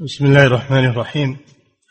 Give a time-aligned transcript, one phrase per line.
[0.00, 1.36] بسم الله الرحمن الرحيم.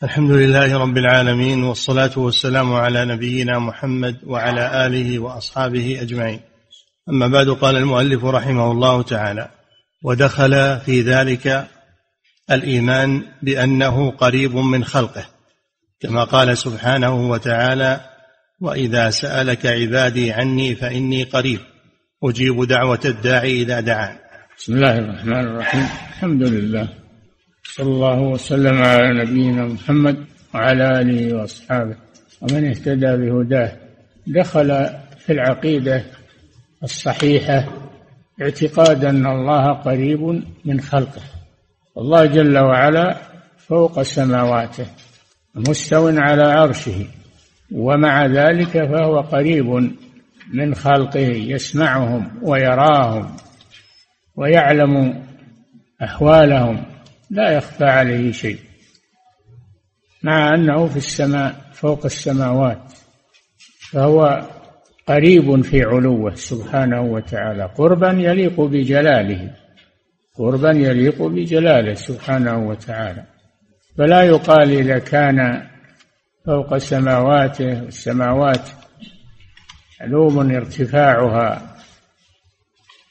[0.04, 6.40] الحمد لله رب العالمين والصلاة والسلام على نبينا محمد وعلى آله وأصحابه أجمعين.
[7.10, 9.50] أما بعد قال المؤلف رحمه الله تعالى
[10.04, 11.68] ودخل في ذلك
[12.52, 15.26] الإيمان بأنه قريب من خلقه
[16.00, 18.02] كما قال سبحانه وتعالى
[18.62, 21.60] وإذا سألك عبادي عني فإني قريب
[22.24, 24.16] أجيب دعوة الداعي إذا دعان.
[24.58, 25.84] بسم الله الرحمن الرحيم.
[25.84, 27.07] الحمد لله.
[27.76, 31.96] صلى الله وسلم على نبينا محمد وعلى آله وأصحابه.
[32.42, 33.72] ومن اهتدى بهداه
[34.28, 36.04] دخل في العقيدة
[36.84, 37.66] الصحيحة
[38.42, 41.22] اعتقاد أن الله قريب من خلقه.
[41.98, 43.18] الله جل وعلا
[43.58, 44.86] فوق سماواته
[45.56, 47.06] مستو على عرشه
[47.72, 49.92] ومع ذلك فهو قريب
[50.54, 53.36] من خلقه يسمعهم ويراهم
[54.36, 55.24] ويعلم
[56.04, 56.97] أحوالهم.
[57.30, 58.60] لا يخفى عليه شيء
[60.24, 62.94] مع أنه في السماء فوق السماوات
[63.92, 64.48] فهو
[65.08, 69.54] قريب في علوه سبحانه وتعالى قربا يليق بجلاله
[70.36, 73.24] قربا يليق بجلاله سبحانه وتعالى.
[73.98, 75.68] فلا يقال إذا كان
[76.46, 78.70] فوق سماواته السماوات
[80.02, 81.76] معلوم ارتفاعها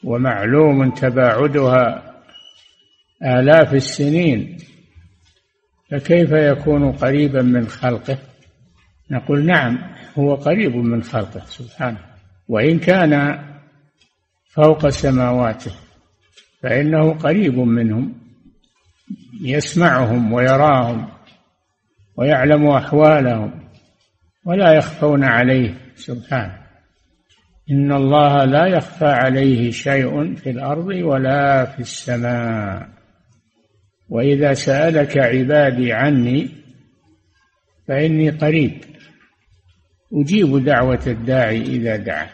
[0.04, 2.05] ومعلوم تباعدها
[3.22, 4.56] آلاف السنين.
[5.90, 8.18] فكيف يكون قريبا من خلقه؟
[9.10, 9.78] نقول نعم
[10.18, 11.98] هو قريب من خلقه سبحانه.
[12.48, 13.38] وإن كان
[14.54, 15.72] فوق سماواته
[16.62, 18.14] فإنه قريب منهم
[19.42, 21.08] يسمعهم ويراهم
[22.16, 23.68] ويعلم أحوالهم
[24.44, 26.66] ولا يخفون عليه سبحانه.
[27.70, 32.95] إن الله لا يخفى عليه شيء في الأرض ولا في السماء.
[34.08, 36.48] وإذا سألك عبادي عني
[37.88, 38.80] فإني قريب.
[40.12, 42.28] أجيب دعوة الداعي إذا دعا.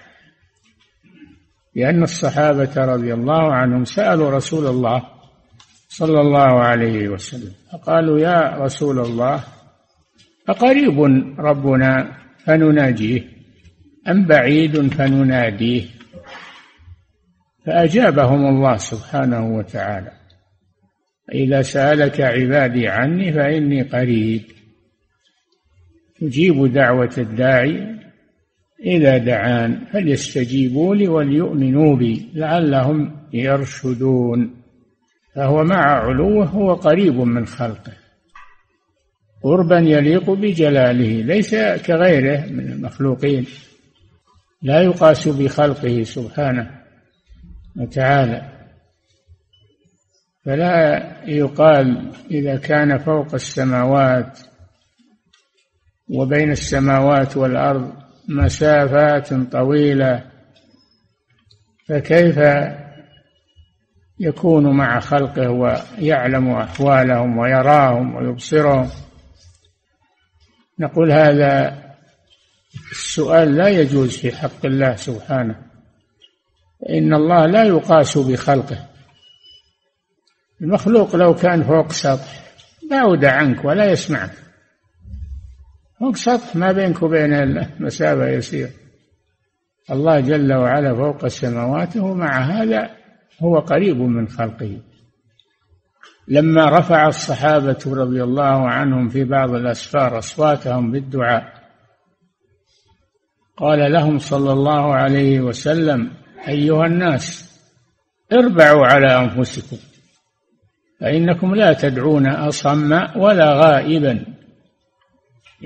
[1.75, 5.03] لأن الصحابة رضي الله عنهم سألوا رسول الله
[5.89, 9.45] صلى الله عليه وسلم فقالوا يا رسول الله
[10.49, 11.01] أقريب
[11.39, 13.25] ربنا فنناجيه
[14.09, 15.85] أم بعيد فنناديه؟
[17.67, 20.13] فأجابهم الله سبحانه وتعالى.
[21.35, 24.43] إذا سألك عبادي عني فإني قريب.
[26.23, 27.99] أجيب دعوة الداعي.
[28.85, 34.63] إذا دعان فليستجيبوا لي وليؤمنوا بي لعلهم يرشدون.
[35.35, 37.93] فهو مع علوه هو قريب من خلقه.
[39.43, 41.55] قربا يليق بجلاله ليس
[41.87, 43.47] كغيره من المخلوقين.
[44.63, 46.71] لا يقاس بخلقه سبحانه
[47.77, 48.52] وتعالى.
[50.45, 54.39] فلا يقال إذا كان فوق السماوات
[56.09, 57.93] وبين السماوات والأرض
[58.29, 60.25] مسافات طويلة
[61.89, 62.39] فكيف
[64.21, 68.89] يكون مع خلقه ويعلم أحوالهم ويراهم ويبصرهم؟
[70.79, 71.83] نقول هذا
[72.91, 75.57] السؤال لا يجوز في حق الله سبحانه
[76.91, 78.92] إن الله لا يقاس بخلقه.
[80.63, 82.43] المخلوق لو كان فوق سطح
[82.91, 84.31] بعد عنك ولا يسمعك.
[86.01, 88.71] فوق سطح ما بينك وبين مسافة يسير
[89.91, 92.91] الله جل وعلا فوق السماوات ومع هذا
[93.43, 94.81] هو قريب من خلقه.
[96.29, 101.53] لما رفع الصحابة رضي الله عنهم في بعض الأسفار أصواتهم بالدعاء
[103.57, 106.13] قال لهم صلى الله عليه وسلم
[106.49, 107.53] أيها الناس
[108.33, 109.92] اربعوا على أنفسكم.
[111.03, 114.25] فإنكم لا تدعون أصم ولا غائبا.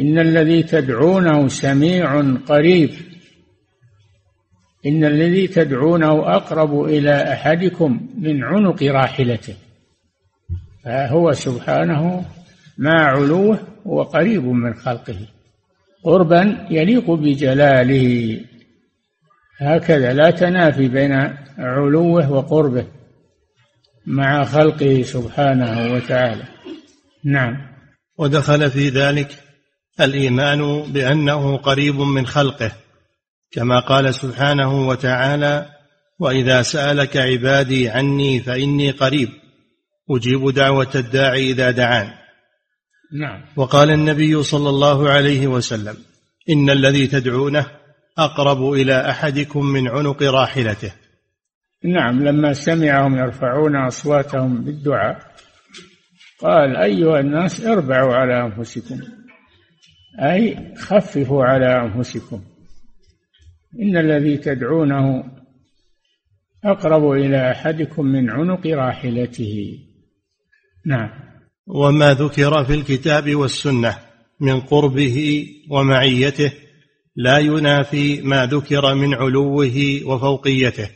[0.00, 2.90] إن الذي تدعونه سميع قريب.
[4.86, 9.54] إن الذي تدعونه أقرب إلى أحدكم من عنق راحلته.
[10.84, 12.24] فهو سبحانه
[12.78, 15.18] مع علوه هو قريب من خلقه.
[16.04, 18.40] قربا يليق بجلاله.
[19.58, 21.12] هكذا لا تنافي بين
[21.58, 22.95] علوه وقربه.
[24.06, 26.44] مع خلقه سبحانه وتعالى.
[27.24, 27.56] نعم.
[28.18, 29.42] ودخل في ذلك
[30.00, 32.72] الإيمان بأنه قريب من خلقه
[33.50, 35.66] كما قال سبحانه وتعالى
[36.18, 39.28] وإذا سألك عبادي عني فإني قريب
[40.10, 42.12] أجيب دعوة الداعي إذا دعان.
[43.20, 43.44] نعم.
[43.56, 45.96] وقال النبي صلى الله عليه وسلم
[46.50, 47.66] إن الذي تدعونه
[48.18, 50.92] أقرب إلى أحدكم من عنق راحلته.
[51.86, 55.18] نعم لما سمعهم يرفعون أصواتهم بالدعاء
[56.40, 59.00] قال أيها الناس اربعوا على أنفسكم
[60.20, 62.42] أي خففوا على أنفسكم.
[63.82, 65.24] إن الذي تدعونه
[66.64, 69.78] أقرب إلى أحدكم من عنق راحلته.
[70.86, 71.10] نعم.
[71.66, 73.98] وما ذكر في الكتاب والسنة
[74.40, 76.52] من قربه ومعيته
[77.16, 80.90] لا ينافي ما ذكر من علوه وفوقيته.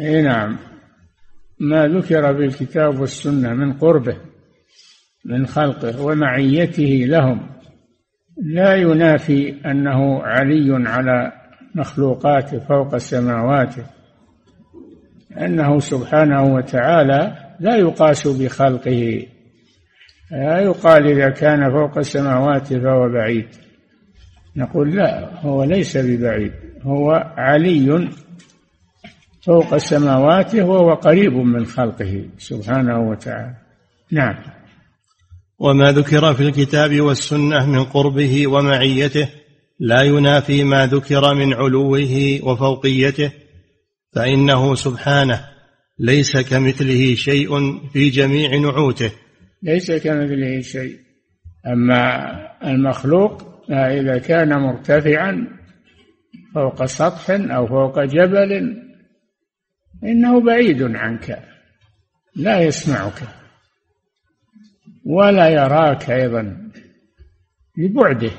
[0.00, 0.56] إي نعم.
[1.60, 4.16] ما ذكر في الكتاب والسنة من قربه
[5.24, 7.40] من خلقه ومعيته لهم.
[8.42, 11.32] لا ينافي أنه علي على
[11.74, 13.84] مخلوقاته فوق سماواته.
[15.38, 19.26] أنه سبحانه وتعالى لا يقاس بخلقه.
[20.30, 23.46] لا يقال إذا كان فوق السماوات فهو بعيد.
[24.56, 26.52] نقول لا هو ليس ببعيد
[26.82, 28.10] هو علي
[29.46, 33.56] فوق سماواته وهو قريب من خلقه سبحانه وتعالى.
[34.12, 34.34] نعم.
[35.58, 39.28] وما ذكر في الكتاب والسنة من قربه ومعيته
[39.80, 43.32] لا ينافي ما ذكر من علوه وفوقيته
[44.14, 45.40] فإنه سبحانه
[45.98, 49.12] ليس كمثله شيء في جميع نعوته.
[49.62, 50.96] ليس كمثله شيء.
[51.66, 52.32] أما
[52.64, 55.46] المخلوق إذا كان مرتفعا
[56.54, 58.85] فوق سطح أو فوق جبل
[60.04, 61.42] إنه بعيد عنك
[62.36, 63.22] لا يسمعك
[65.06, 66.70] ولا يراك أيضا
[67.78, 68.30] لبعده.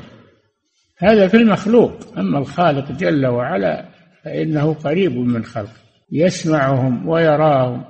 [0.98, 2.18] هذا في المخلوق.
[2.18, 3.90] أما الخالق جل وعلا
[4.24, 5.82] فإنه قريب من خلقه
[6.12, 7.86] يسمعهم ويراهم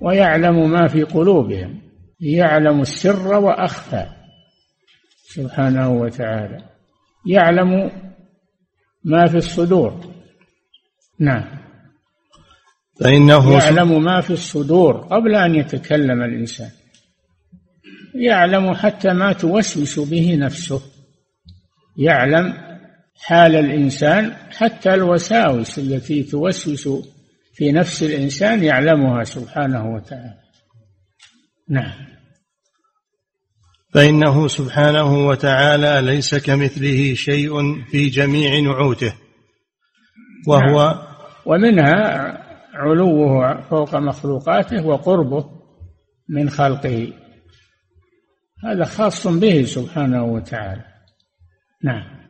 [0.00, 1.82] ويعلم ما في قلوبهم
[2.20, 4.06] يعلم السر وأخفى.
[5.34, 6.64] سبحانه وتعالى
[7.26, 7.90] يعلم
[9.04, 10.14] ما في الصدور.
[11.18, 11.62] نعم.
[13.02, 16.70] فإنه يعلم ما في الصدور قبل أن يتكلم الإنسان.
[18.14, 20.82] يعلم حتى ما توسوس به نفسه.
[21.96, 22.54] يعلم
[23.16, 26.88] حال الإنسان حتى الوساوس التي توسوس
[27.54, 30.38] في نفس الإنسان يعلمها سبحانه وتعالى.
[31.68, 32.12] نعم.
[33.94, 39.14] فإنه سبحانه وتعالى ليس كمثله شيء في جميع نعوته.
[40.46, 41.12] وهو نعم.
[41.46, 42.41] ومنها
[42.82, 45.44] علوه فوق مخلوقاته وقربه
[46.28, 47.12] من خلقه.
[48.64, 50.84] هذا خاص به سبحانه وتعالى.
[51.84, 52.22] نعم.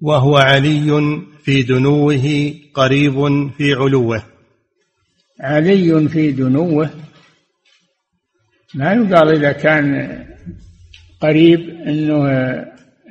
[0.00, 4.22] وهو علي في دنوه قريب في علوه.
[5.40, 6.90] علي في دنوه.
[8.74, 10.18] ما يقال إذا كان
[11.20, 12.28] قريب إنه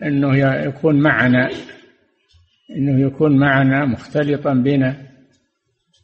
[0.03, 1.49] إنه يكون معنا
[2.77, 5.08] إنه يكون معنا مختلطا بنا.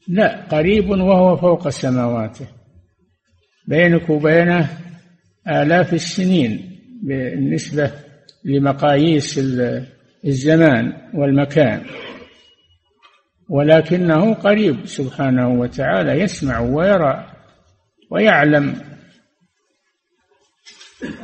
[0.07, 2.48] لا قريب وهو فوق سماواته
[3.68, 4.69] بينك وبينه
[5.48, 7.92] آلاف السنين بالنسبة
[8.46, 9.40] لمقاييس
[10.25, 11.86] الزمان والمكان.
[13.50, 17.28] ولكنه قريب سبحانه وتعالى يسمع ويرى
[18.12, 18.81] ويعلم.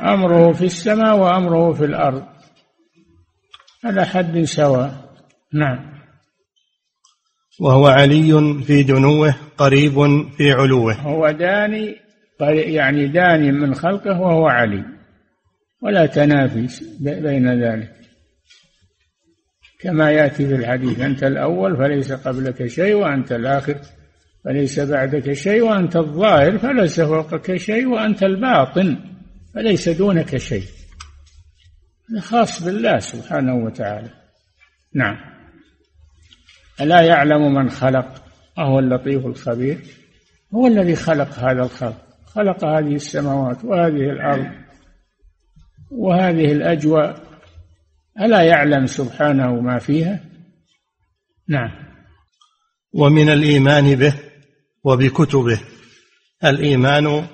[0.00, 2.26] أمره في السماء وأمره في الأرض.
[3.84, 5.14] على حد سواء.
[5.54, 5.91] نعم.
[7.62, 9.94] وهو علي في دنوه قريب
[10.36, 10.94] في علوه.
[10.94, 11.96] هو داني
[12.40, 14.84] يعني داني من خلقه وهو علي.
[15.82, 16.68] ولا تنافي
[17.00, 17.92] بين ذلك.
[19.80, 23.76] كما يأتي في الحديث أنت الأول فليس قبلك شيء وأنت الآخر.
[24.44, 28.96] فليس بعدك شيء وأنت الظاهر فليس فوقك شيء وأنت الباطن
[29.54, 30.64] فليس دونك شيء.
[32.10, 34.10] هذا خاص بالله سبحانه وتعالى.
[34.94, 35.31] نعم.
[36.80, 38.22] ألا يعلم من خلق؟
[38.58, 39.78] وهو اللطيف الخبير.
[40.54, 41.96] هو الذي خلق هذا الخلق.
[42.26, 44.46] خلق هذه السماوات وهذه الأرض
[45.90, 47.22] وهذه الأجواء.
[48.20, 50.20] ألا يعلم سبحانه ما فيها؟
[51.48, 51.70] نعم.
[52.94, 54.14] ومن الإيمان به
[54.84, 55.60] وبكتبه.
[56.44, 57.26] الإيمان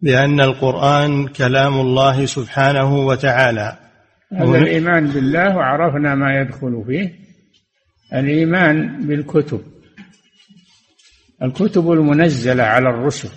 [0.00, 3.78] بأن القرآن كلام الله سبحانه وتعالى.
[4.32, 7.25] هذا الإيمان بالله وعرفنا ما يدخل فيه.
[8.14, 9.62] الإيمان بالكتب.
[11.42, 13.30] الكتب المنزلة على الرسل.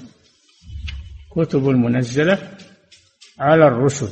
[1.31, 2.37] كتب المنزلة
[3.39, 4.11] على الرسل.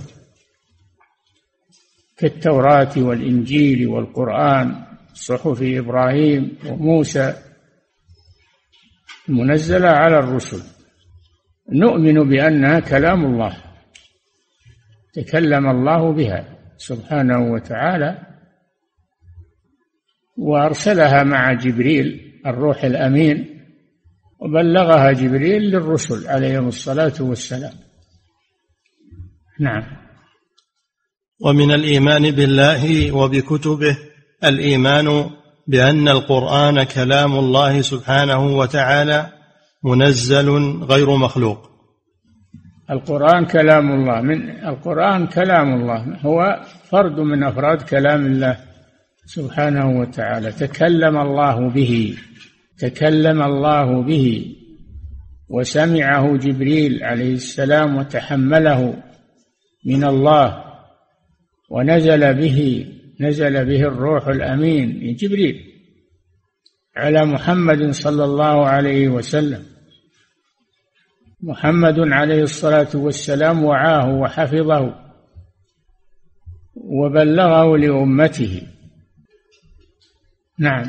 [2.17, 7.33] كالتوراة والإنجيل والقرآن صحف إبراهيم وموسى.
[9.29, 10.63] المنزلة على الرسل.
[11.71, 13.57] نؤمن بأنها كلام الله.
[15.13, 16.57] تكلم الله بها.
[16.77, 18.26] سبحانه وتعالى
[20.37, 23.57] وأرسلها مع جبريل الروح الأمين
[24.39, 27.73] وبلغها جبريل للرسل عليهم الصلاة والسلام.
[29.59, 29.83] نعم.
[31.41, 33.97] ومن الإيمان بالله وبكتبه
[34.43, 35.29] الإيمان
[35.67, 39.29] بأن القرآن كلام الله سبحانه وتعالى
[39.83, 40.49] منزل
[40.83, 41.69] غير مخلوق.
[42.91, 48.66] القرآن كلام الله من القرآن كلام الله هو فرد من أفراد كلام الله.
[49.27, 50.51] سبحانه وتعالى.
[50.51, 52.17] تكلم الله به
[52.79, 54.55] تكلم الله به
[55.49, 59.03] وسمعه جبريل عليه السلام وتحمله
[59.85, 60.63] من الله
[61.69, 62.87] ونزل به
[63.19, 65.55] نزل به الروح الأمين من جبريل
[66.95, 69.63] على محمد صلى الله عليه وسلم.
[71.43, 74.95] محمد عليه الصلاة والسلام وعاه وحفظه
[76.75, 78.61] وبلغه لأمته.
[80.59, 80.85] نعم.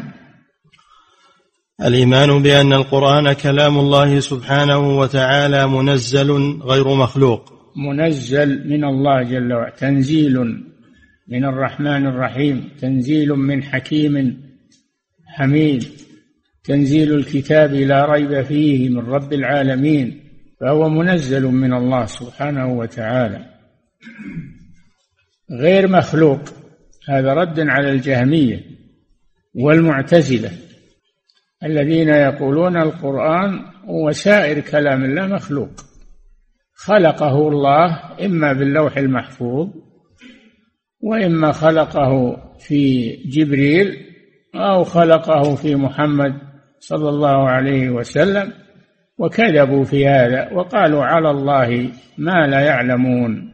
[1.84, 6.30] الإيمان بأن القرآن كلام الله سبحانه وتعالى منزل
[6.62, 7.52] غير مخلوق.
[7.76, 10.64] منزل من الله جل وعلا تنزيل
[11.28, 14.42] من الرحمن الرحيم تنزيل من حكيم
[15.26, 15.84] حميد
[16.64, 20.20] تنزيل الكتاب لا ريب فيه من رب العالمين
[20.60, 23.44] فهو منزل من الله سبحانه وتعالى.
[25.60, 26.40] غير مخلوق
[27.08, 28.77] هذا رد على الجهمية.
[29.54, 30.50] والمعتزلة
[31.64, 35.70] الذين يقولون القرآن وسائر كلام الله مخلوق.
[36.74, 39.68] خلقه الله إما باللوح المحفوظ
[41.00, 43.96] وإما خلقه في جبريل
[44.54, 46.34] أو خلقه في محمد
[46.78, 48.52] صلى الله عليه وسلم
[49.18, 53.52] وكذبوا في هذا وقالوا على الله ما لا يعلمون.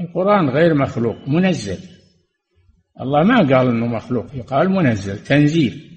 [0.00, 1.95] القرآن غير مخلوق منزل.
[3.00, 5.90] الله ما قال إنه مخلوق قال منزل تنزيل.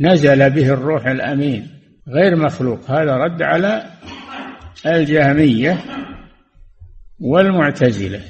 [0.00, 1.68] نزل به الروح الأمين
[2.08, 2.90] غير مخلوق.
[2.90, 3.84] هذا رد على
[4.86, 5.78] الجهمية
[7.20, 8.20] والمعتزلة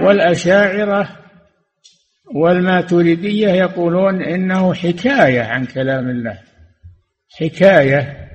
[0.00, 1.08] والأشاعرة
[2.34, 6.38] والماتريدية يقولون إنه حكاية عن كلام الله.
[7.40, 8.28] حكاية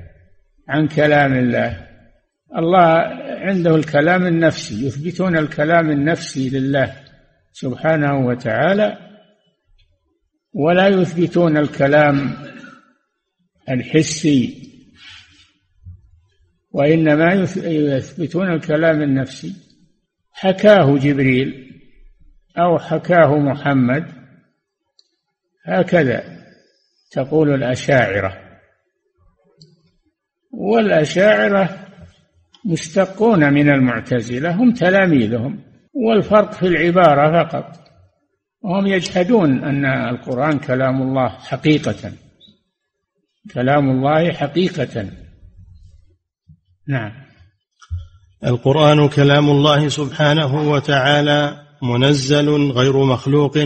[0.69, 1.87] عن كلام الله.
[2.57, 2.87] الله
[3.29, 7.08] عنده الكلام النفسي يثبتون الكلام النفسي لله.
[7.51, 8.97] سبحانه وتعالى
[10.53, 12.33] ولا يثبتون الكلام
[13.69, 14.69] الحسي
[16.71, 17.33] وإنما
[17.65, 19.55] يثبتون الكلام النفسي.
[20.31, 21.71] حكاه جبريل
[22.57, 24.05] أو حكاه محمد
[25.65, 26.23] هكذا
[27.11, 28.37] تقول الأشاعرة.
[30.51, 31.87] والأشاعرة
[32.65, 35.68] مشتقون من المعتزلة هم تلاميذهم.
[36.07, 37.79] والفرق في العبارة فقط.
[38.61, 42.11] وهم يجحدون أن القرآن كلام الله حقيقة.
[43.53, 45.09] كلام الله حقيقة.
[46.87, 47.11] نعم.
[48.45, 53.57] القرآن كلام الله سبحانه وتعالى منزل غير مخلوق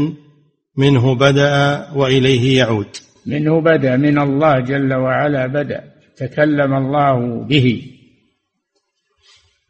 [0.78, 2.88] منه بدأ وإليه يعود.
[3.26, 5.84] منه بدأ من الله جل وعلا بدأ
[6.18, 7.92] تكلم الله به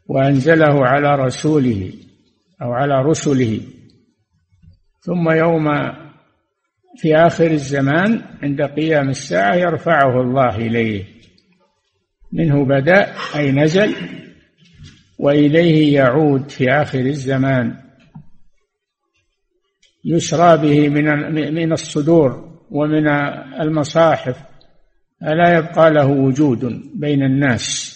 [0.10, 1.92] وأنزله على رسوله.
[2.62, 3.62] أو على رسله.
[5.02, 5.68] ثم يوم
[6.98, 11.06] في آخر الزمان عند قيام الساعة يرفعه الله إليه.
[12.34, 13.96] منه بدأ أي نزل
[15.20, 17.76] وإليه يعود في آخر الزمان.
[20.06, 23.08] يسرى به من من الصدور ومن
[23.62, 24.38] المصاحف.
[25.24, 27.94] ألا يبقى له وجود بين الناس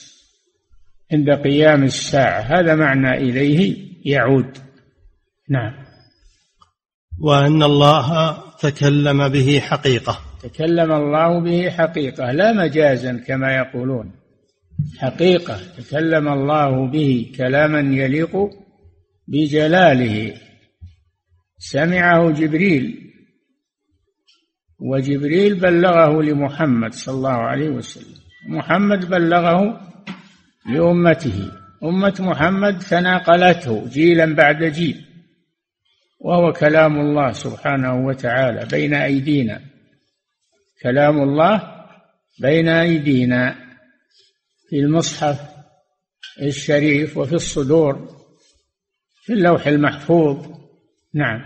[1.11, 2.39] عند قيام الساعة.
[2.41, 3.87] هذا معنى إليه.
[4.07, 4.57] يعود.
[5.49, 5.73] نعم.
[7.19, 10.19] وأن الله تكلم به حقيقة.
[10.43, 12.31] تكلم الله به حقيقة.
[12.31, 14.11] لا مجازا كما يقولون.
[14.97, 15.59] حقيقة.
[15.77, 18.49] تكلم الله به كلاما يليق
[19.27, 20.33] بجلاله.
[21.57, 23.13] سمعه جبريل.
[24.79, 28.17] وجبريل بلغه لمحمد صلى الله عليه وسلم.
[28.49, 29.79] محمد بلغه
[30.69, 31.66] لأمته.
[31.83, 35.05] أمة محمد تناقلته جيلا بعد جيل
[36.19, 39.61] وهو كلام الله سبحانه وتعالى بين أيدينا.
[40.83, 41.75] كلام الله
[42.41, 43.55] بين أيدينا
[44.69, 45.39] في المصحف
[46.41, 48.17] الشريف وفي الصدور
[49.23, 50.47] في اللوح المحفوظ.
[51.13, 51.41] نعم.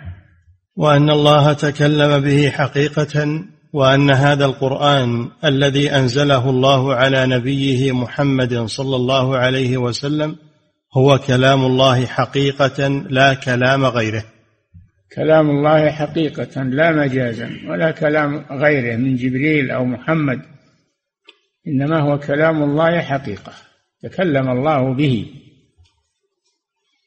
[0.76, 8.96] وأن الله تكلم به حقيقة وأن هذا القرآن الذي أنزله الله على نبيه محمد صلى
[8.96, 10.36] الله عليه وسلم
[10.98, 14.24] هو كلام الله حقيقة لا كلام غيره.
[15.16, 20.42] كلام الله حقيقة لا مجازا ولا كلام غيره من جبريل أو محمد
[21.68, 23.54] إنما هو كلام الله حقيقة
[24.04, 25.26] تكلم الله به.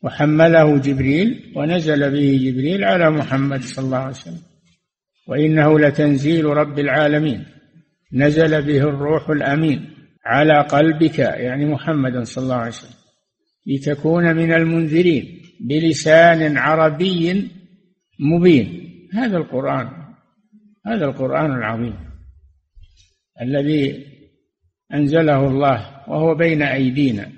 [0.02, 4.53] وحمله جبريل ونزل به جبريل على محمد صلى الله عليه وسلم.
[5.26, 7.46] وإنه لتنزيل رب العالمين.
[8.12, 9.90] نزل به الروح الأمين
[10.26, 12.98] على قلبك يعني محمد صلى الله عليه وسلم
[13.66, 17.50] لتكون من المنذرين بلسان عربي
[18.20, 18.90] مبين.
[19.14, 19.88] هذا القرآن
[20.86, 21.96] هذا القرآن العظيم
[23.40, 24.06] الذي
[24.94, 27.32] أنزله الله وهو بين أيدينا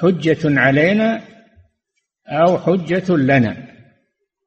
[0.00, 1.22] حجة علينا
[2.28, 3.65] أو حجة لنا.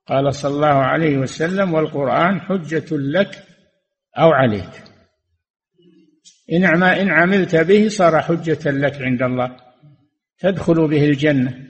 [0.10, 3.44] قال صلى الله عليه وسلم والقرآن حجة لك
[4.18, 4.84] أو عليك.
[6.52, 9.56] إن إن عملت به صار حجة لك عند الله.
[10.40, 11.70] تدخل به الجنة.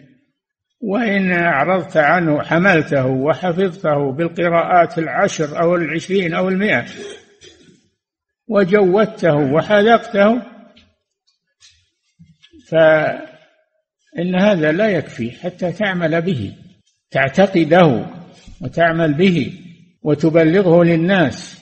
[0.82, 6.86] وإن أعرضت عنه حملته وحفظته بالقراءات العشر أو العشرين أو المئة
[8.48, 10.42] وجودته وحذقته
[12.68, 16.56] فإن هذا لا يكفي حتى تعمل به
[17.12, 18.19] تعتقده.
[18.62, 19.54] وتعمل به
[20.02, 21.60] وتبلغه للناس.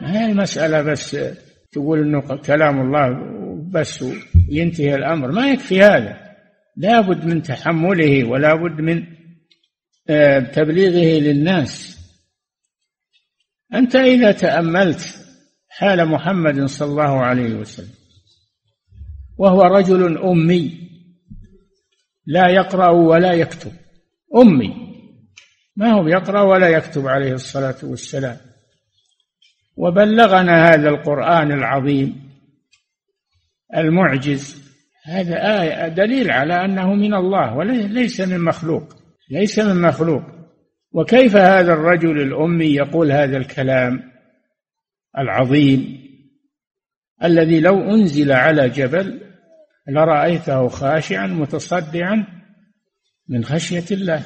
[0.00, 1.16] ما هي المسألة بس
[1.72, 3.08] تقول إنه كلام الله
[3.70, 4.04] بس
[4.48, 6.26] ينتهي الأمر؟ ما يكفي هذا.
[6.76, 9.06] لا بد من تحمله ولا بد من
[10.08, 11.98] آه، تبليغه للناس.
[13.74, 15.26] أنت إذا تأملت
[15.68, 17.94] حال محمد صلى الله عليه وسلم
[19.38, 20.88] وهو رجل أمي
[22.26, 23.72] لا يقرأ ولا يكتب
[24.36, 24.85] أمي.
[25.76, 28.36] ما هو يقرأ ولا يكتب عليه الصلاة والسلام.
[29.76, 32.30] وبلغنا هذا القرآن العظيم
[33.76, 34.66] المعجز.
[35.04, 38.96] هذا آية دليل على أنه من الله وليس من مخلوق
[39.30, 40.22] ليس من مخلوق.
[40.92, 44.12] وكيف هذا الرجل الأمي يقول هذا الكلام
[45.18, 46.06] العظيم
[47.24, 49.20] الذي لو أنزل على جبل
[49.88, 52.26] لرأيته خاشعا متصدعا
[53.28, 54.22] من خشية الله؟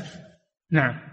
[0.70, 1.10] نعم.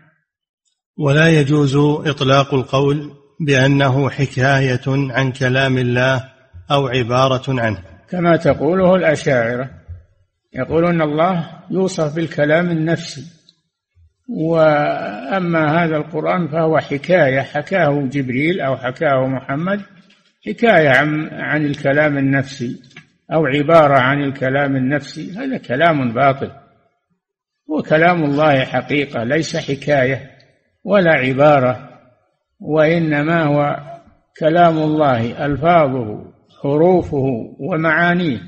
[0.99, 1.75] ولا يجوز
[2.07, 6.23] إطلاق القول بأنه حكاية عن كلام الله
[6.71, 7.83] أو عبارة عنه.
[8.09, 9.69] كما تقوله الأشاعرة.
[10.53, 13.23] يقولون الله يوصف بالكلام النفسي
[14.29, 19.81] وأما هذا القرآن فهو حكاية حكاه جبريل أو حكاه محمد
[20.47, 22.81] حكاية عن, عن الكلام النفسي
[23.33, 25.31] أو عبارة عن الكلام النفسي.
[25.31, 26.51] هذا كلام باطل.
[27.71, 30.36] هو كلام الله حقيقة ليس حكاية.
[30.87, 31.89] ولا عبارة
[32.59, 33.79] وإنما هو
[34.39, 37.25] كلام الله ألفاظه حروفه
[37.59, 38.41] ومعانيه.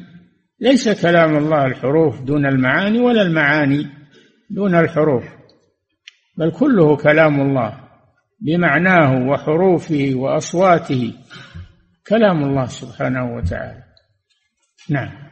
[0.59, 3.87] ليس كلام الله الحروف دون المعاني ولا المعاني
[4.49, 5.23] دون الحروف
[6.37, 7.79] بل كله كلام الله
[8.41, 11.13] بمعناه وحروفه وأصواته.
[12.07, 13.83] كلام الله سبحانه وتعالى.
[14.89, 15.28] نعم.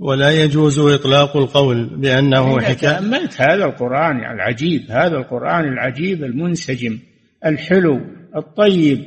[0.00, 6.98] ولا يجوز إطلاق القول بأنه حكاية تأملت هذا القرآن العجيب هذا القرآن العجيب المنسجم
[7.46, 8.00] الحلو
[8.36, 9.04] الطيب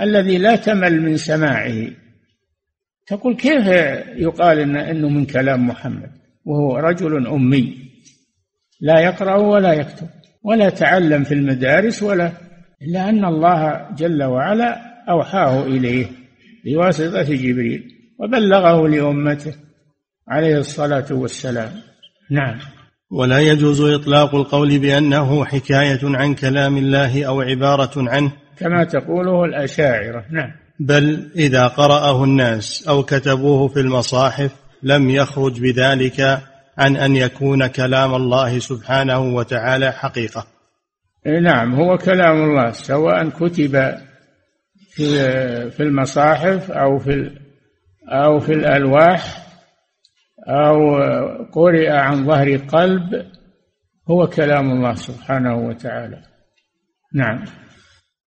[0.00, 1.90] الذي لا تمل من سماعه.
[3.06, 3.66] تقول كيف
[4.16, 6.10] يقال إن إنه من كلام محمد؟
[6.44, 7.76] وهو رجل أمي.
[8.80, 10.08] لا يقرأ ولا يكتب
[10.42, 12.32] ولا تعلم في المدارس ولا
[12.82, 16.06] إلا أن الله جل وعلا أوحاه إليه
[16.64, 17.84] بواسطة جبريل
[18.18, 19.65] وبلغه لأمته.
[20.28, 21.70] عليه الصلاة والسلام.
[22.30, 22.58] نعم.
[23.10, 28.32] ولا يجوز إطلاق القول بأنه حكاية عن كلام الله أو عبارة عنه.
[28.58, 30.24] كما تقوله الأشاعرة.
[30.30, 30.50] نعم.
[30.80, 34.50] بل إذا قرأه الناس أو كتبوه في المصاحف
[34.82, 36.42] لم يخرج بذلك
[36.78, 40.46] عن أن يكون كلام الله سبحانه وتعالى حقيقة.
[41.42, 43.94] نعم هو كلام الله سواء كتب
[44.90, 45.06] في
[45.70, 47.30] في المصاحف أو في
[48.08, 49.45] أو في الألواح.
[50.48, 50.96] أو
[51.52, 53.26] قرئ عن ظهر قلب
[54.10, 56.22] هو كلام الله سبحانه وتعالى.
[57.14, 57.44] نعم.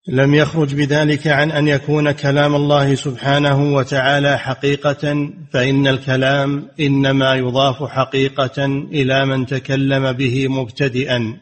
[0.08, 7.82] لم يخرج بذلك عن أن يكون كلام الله سبحانه وتعالى حقيقة فإن الكلام إنما يضاف
[7.82, 11.38] حقيقة إلى من تكلم به مبتدئا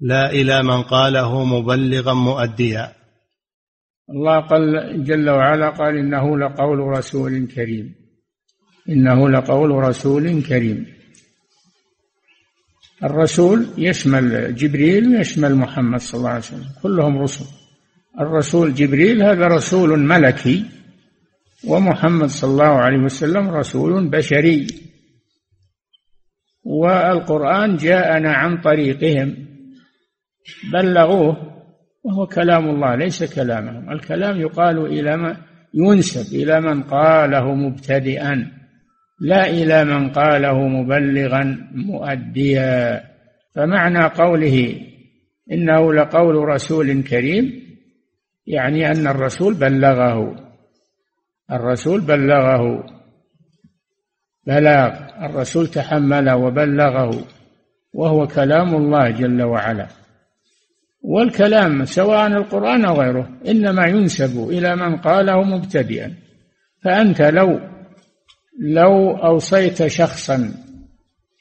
[0.00, 2.92] لا إلى من قاله مبلغا مؤديا.
[4.10, 8.07] الله قال جل وعلا قال إنه لقول رسول كريم.
[8.88, 10.86] إنه لقول رسول كريم.
[13.04, 17.44] الرسول يشمل جبريل ويشمل محمد صلى الله عليه وسلم كلهم رسل.
[18.20, 20.64] الرسول جبريل هذا رسول ملكي
[21.64, 24.66] ومحمد صلى الله عليه وسلم رسول بشري.
[26.64, 29.36] والقرآن جاءنا عن طريقهم
[30.72, 31.36] بلغوه
[32.04, 33.90] وهو كلام الله ليس كلامهم.
[33.90, 35.36] الكلام يقال إلى ما
[35.74, 38.57] ينسب إلى من قاله مبتدئا.
[39.20, 43.04] لا إلى من قاله مبلغا مؤديا.
[43.54, 44.80] فمعنى قوله
[45.52, 47.68] إنه لقول رسول كريم
[48.46, 50.36] يعني أن الرسول بلغه.
[51.50, 52.86] الرسول بلغه.
[54.46, 54.92] بلاغ
[55.24, 57.24] الرسول تحمله وبلغه.
[57.92, 59.86] وهو كلام الله جل وعلا.
[61.02, 66.14] والكلام سواء القرآن أو غيره إنما ينسب إلى من قاله مبتدئا.
[66.84, 67.60] فأنت لو
[68.58, 70.54] لو أوصيت شخصا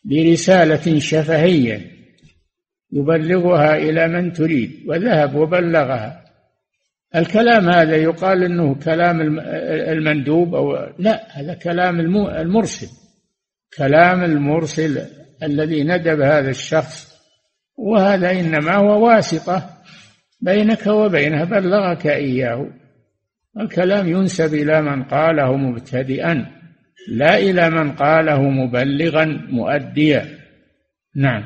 [0.06, 1.92] برسالة شفهية
[2.92, 6.24] يبلغها إلى من تريد وذهب وبلغها.
[7.16, 9.40] الكلام هذا يقال إنه كلام
[9.90, 12.88] المندوب أو لا هذا كلام المرسل.
[13.78, 15.02] كلام المرسل
[15.44, 17.18] الذي ندب هذا الشخص
[17.78, 19.70] وهذا إنما هو واسطة
[20.42, 22.68] بينك وبينه بلغك إياه.
[23.60, 26.57] الكلام ينسب إلى من قاله مبتدئا.
[27.08, 30.26] لا إلى من قاله مبلغا مؤديا.
[31.16, 31.44] نعم.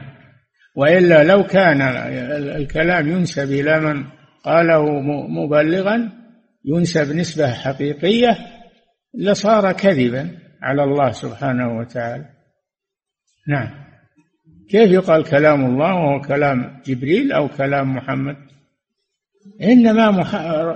[0.75, 1.81] وإلا لو كان
[2.61, 4.03] الكلام ينسب إلى من
[4.43, 6.09] قاله مبلغا
[6.65, 8.37] ينسب نسبة حقيقية
[9.15, 10.29] لصار كذبا
[10.61, 12.25] على الله سبحانه وتعالى.
[13.47, 13.69] نعم.
[14.69, 18.35] كيف يقال كلام الله وهو كلام جبريل أو كلام محمد؟
[19.63, 20.31] إنما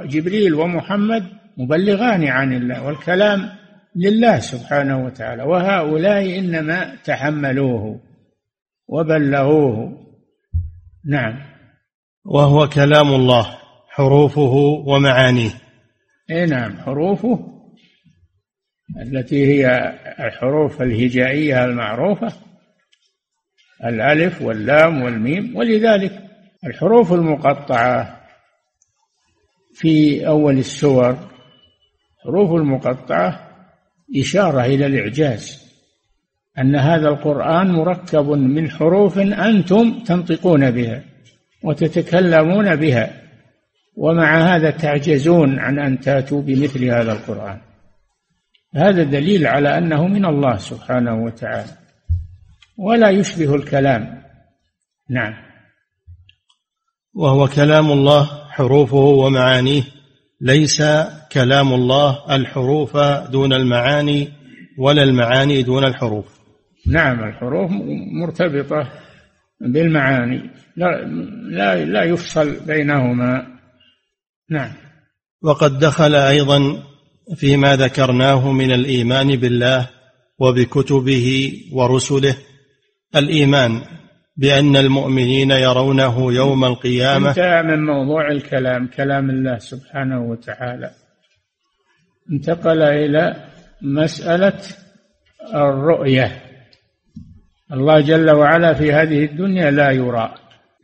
[0.06, 1.24] جبريل ومحمد
[1.58, 3.50] مبلغان عن الله والكلام
[3.96, 8.00] لله سبحانه وتعالى وهؤلاء إنما تحملوه
[8.88, 10.06] وبلغوه.
[11.06, 11.40] نعم.
[12.26, 13.58] وهو كلام الله
[13.90, 14.54] حروفه
[14.86, 15.52] ومعانيه.
[16.32, 17.40] إي نعم حروفه
[19.02, 22.34] التي هي الحروف الهجائية المعروفة
[23.86, 25.56] الألف واللام والميم.
[25.56, 26.12] ولذلك
[26.66, 28.22] الحروف المقطعة
[29.74, 31.18] في أول السور
[32.24, 33.45] حروف المقطعة
[34.16, 35.66] إشارة إلى الإعجاز
[36.60, 41.04] أن هذا القرآن مركب من حروف أنتم تنطقون بها
[41.64, 43.22] وتتكلمون بها
[43.96, 47.62] ومع هذا تعجزون عن أن تاتوا بمثل هذا القرآن.
[48.76, 51.78] هذا دليل على أنه من الله سبحانه وتعالى
[52.78, 54.24] ولا يشبه الكلام.
[55.10, 55.34] نعم.
[57.14, 59.95] وهو كلام الله حروفه ومعانيه.
[60.46, 60.82] ليس
[61.32, 62.98] كلام الله الحروف
[63.32, 64.30] دون المعاني
[64.78, 66.26] ولا المعاني دون الحروف.
[66.88, 67.72] نعم الحروف
[68.22, 68.92] مرتبطة
[69.62, 70.42] بالمعاني.
[70.78, 71.06] لا
[71.50, 73.48] لا لا يفصل بينهما.
[74.50, 74.72] نعم.
[75.42, 76.84] وقد دخل أيضا
[77.36, 79.90] فيما ذكرناه من الإيمان بالله
[80.40, 82.36] وبكتبه ورسله.
[83.16, 83.82] الإيمان
[84.38, 87.30] بأن المؤمنين يرونه يوم القيامة.
[87.30, 90.92] انتهى من موضوع الكلام كلام الله سبحانه وتعالى.
[92.32, 93.36] انتقل إلى
[93.82, 94.60] مسألة
[95.56, 96.42] الرؤية.
[97.74, 100.36] الله جل وعلا في هذه الدنيا لا يرى.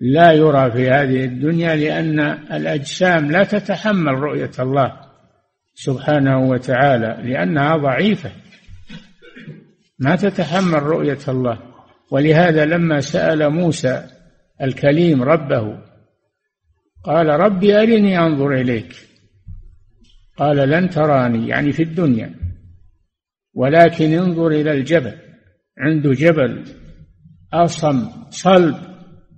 [0.02, 2.20] لا يرى في هذه الدنيا لأن
[2.54, 4.92] الأجسام لا تتحمل رؤية الله
[5.74, 8.32] سبحانه وتعالى لأنها ضعيفة.
[10.00, 11.71] ما تتحمل رؤية الله.
[12.12, 14.04] ولهذا لما سأل موسى
[14.62, 15.78] الكليم ربه
[17.04, 18.96] قال ربي أرني أنظر إليك.
[20.38, 22.36] قال لن تراني يعني في الدنيا.
[23.54, 25.16] ولكن انظر إلى الجبل
[25.78, 26.64] عنده جبل
[27.54, 28.76] أصم صلب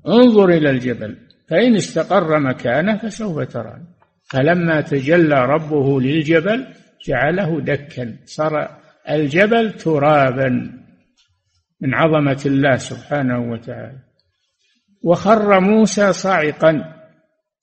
[0.07, 1.17] انظر إلى الجبل
[1.49, 3.87] فإن استقر مكانه فسوف تراني.
[4.31, 6.67] فلما تجلى ربه للجبل
[7.07, 8.69] جعله دكا صار
[9.09, 10.82] الجبل ترابا.
[11.83, 13.99] من عظمة الله سبحانه وتعالى.
[15.03, 17.03] وخر موسى صاعقا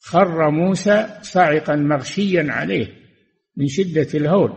[0.01, 2.87] خر موسى صاعقا مغشيا عليه
[3.57, 4.53] من شدة الهول.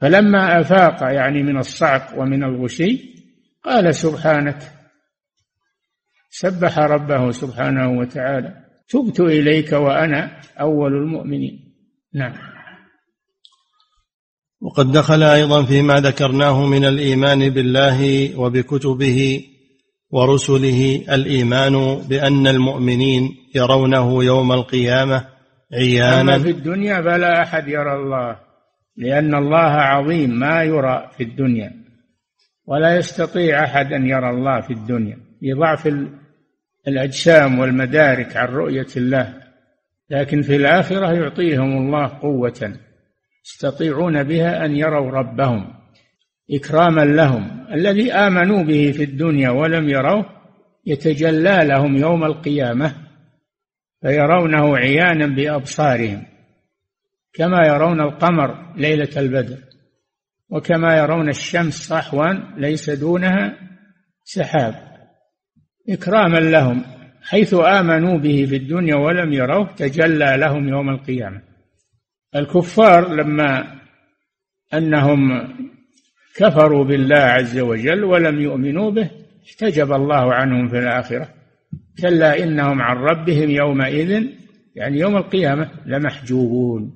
[0.00, 3.14] فلما أفاق يعني من الصعق ومن الغشي
[3.64, 4.58] قال سبحانك
[6.30, 11.74] سبح ربه سبحانه وتعالى تبت إليك وأنا أول المؤمنين.
[12.14, 12.59] نعم.
[14.60, 19.44] وقد دخل أيضا فيما ذكرناه من الإيمان بالله وبكتبه
[20.10, 25.24] ورسله الإيمان بأن المؤمنين يرونه يوم القيامة
[25.72, 26.20] عيانا.
[26.20, 28.36] أما في الدنيا فلا أحد يرى الله
[28.96, 31.72] لأن الله عظيم ما يرى في الدنيا.
[32.66, 35.18] ولا يستطيع أحد أن يرى الله في الدنيا.
[35.42, 35.88] لضعف
[36.88, 39.34] الأجسام والمدارك عن رؤية الله
[40.10, 42.89] لكن في الآخرة يعطيهم الله قوة.
[43.44, 45.74] يستطيعون بها أن يروا ربهم
[46.50, 47.66] إكراما لهم.
[47.72, 50.26] الذي آمنوا به في الدنيا ولم يروه
[50.86, 52.94] يتجلى لهم يوم القيامة
[54.02, 56.22] فيرونه عيانا بأبصارهم
[57.32, 59.58] كما يرون القمر ليلة البدر
[60.50, 63.56] وكما يرون الشمس صحوا ليس دونها
[64.24, 64.74] سحاب.
[65.88, 66.82] إكراما لهم
[67.22, 71.49] حيث آمنوا به في الدنيا ولم يروه تجلى لهم يوم القيامة.
[72.36, 73.80] الكفار لما
[74.74, 75.48] أنهم
[76.36, 79.10] كفروا بالله عز وجل ولم يؤمنوا به
[79.48, 81.28] احتجب الله عنهم في الآخرة.
[82.02, 84.26] كلا إنهم عن ربهم يومئذ
[84.76, 86.92] يعني يوم القيامة لمحجوبون.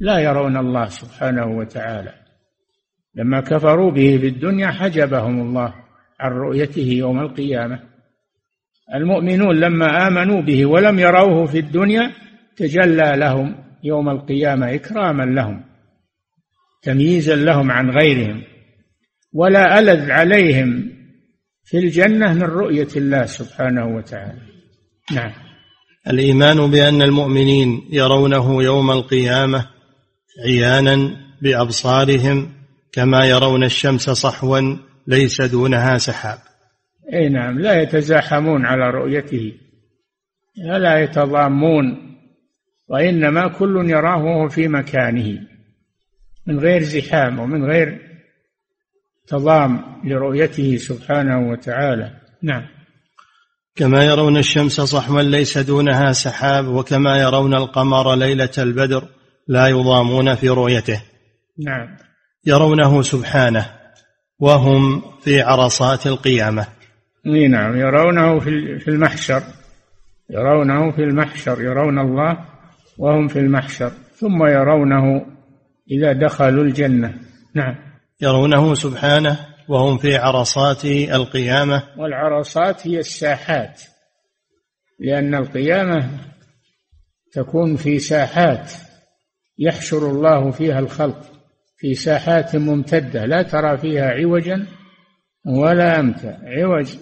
[0.00, 2.14] لا يرون الله سبحانه وتعالى.
[3.14, 5.74] لما كفروا به في الدنيا حجبهم الله
[6.20, 7.80] عن رؤيته يوم القيامة.
[8.94, 12.12] المؤمنون لما آمنوا به ولم يروه في الدنيا
[12.56, 13.67] تجلى لهم.
[13.84, 15.64] يوم القيامة إكراما لهم
[16.82, 18.42] تمييزا لهم عن غيرهم
[19.32, 20.92] ولا ألذ عليهم
[21.64, 24.40] في الجنة من رؤية الله سبحانه وتعالى.
[25.12, 25.32] نعم.
[26.08, 29.66] الإيمان بأن المؤمنين يرونه يوم القيامة
[30.46, 32.52] عيانا بأبصارهم
[32.92, 36.38] كما يرون الشمس صحوا ليس دونها سحاب.
[37.14, 39.52] إي نعم لا يتزاحمون على رؤيته
[40.70, 42.17] ولا يتضامون
[42.88, 45.38] وإنما كل يراه وهو في مكانه.
[46.46, 47.98] من غير زحام ومن غير
[49.26, 52.10] تضام لرؤيته سبحانه وتعالى.
[52.42, 52.62] نعم.
[53.76, 59.08] كما يرون الشمس صحوا ليس دونها سحاب وكما يرون القمر ليلة البدر
[59.48, 61.02] لا يضامون في رؤيته.
[61.58, 61.96] نعم.
[62.46, 63.66] يرونه سبحانه
[64.38, 66.66] وهم في عرصات القيامة.
[67.26, 67.76] إي نعم.
[67.76, 68.38] يرونه
[68.78, 69.42] في المحشر.
[70.30, 71.62] يرونه في المحشر.
[71.62, 72.57] يرون الله
[72.98, 75.26] وهم في المحشر ثم يرونه
[75.90, 77.14] إذا دخلوا الجنة.
[77.54, 77.74] نعم.
[78.20, 81.82] يرونه سبحانه وهم في عرصات القيامة.
[81.98, 83.82] والعرصات هي الساحات
[85.00, 86.10] لأن القيامة
[87.32, 88.72] تكون في ساحات
[89.58, 91.22] يحشر الله فيها الخلق
[91.76, 94.66] في ساحات ممتدة لا ترى فيها عوجا
[95.46, 96.38] ولا أمتا.
[96.42, 96.96] عوج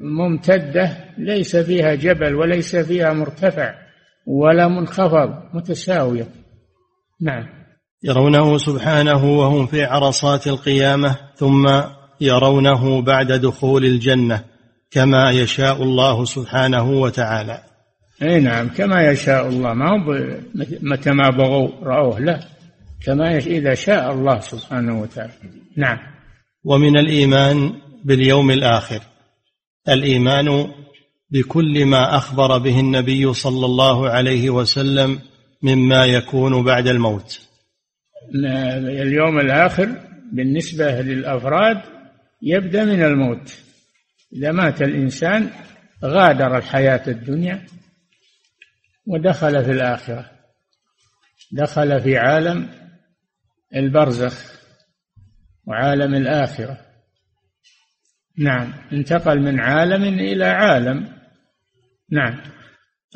[0.00, 3.81] ممتدة ليس فيها جبل وليس فيها مرتفع.
[4.26, 6.28] ولا منخفض متساوية.
[7.20, 7.48] نعم.
[8.04, 11.82] يرونه سبحانه وهم في عرصات القيامة ثم
[12.20, 14.44] يرونه بعد دخول الجنة
[14.90, 17.62] كما يشاء الله سبحانه وتعالى.
[18.22, 19.74] أي نعم كما يشاء الله.
[19.74, 19.96] ما هو
[20.82, 22.40] متى ما بغوا رأوه لا.
[23.06, 25.32] كما إذا شاء الله سبحانه وتعالى.
[25.76, 25.98] نعم.
[26.64, 27.72] ومن الإيمان
[28.04, 29.00] باليوم الآخر.
[29.88, 30.72] الإيمان
[31.32, 35.20] بكل ما أخبر به النبي صلى الله عليه وسلم
[35.62, 37.48] مما يكون بعد الموت.
[39.04, 40.00] اليوم الآخر
[40.32, 41.82] بالنسبة للأفراد
[42.42, 43.58] يبدأ من الموت.
[44.32, 45.50] إذا مات الإنسان
[46.04, 47.66] غادر الحياة الدنيا
[49.06, 50.30] ودخل في الآخرة.
[51.52, 52.68] دخل في عالم
[53.76, 54.52] البرزخ
[55.66, 56.80] وعالم الآخرة.
[58.38, 61.21] نعم انتقل من عالم إلى عالم
[62.12, 62.36] نعم.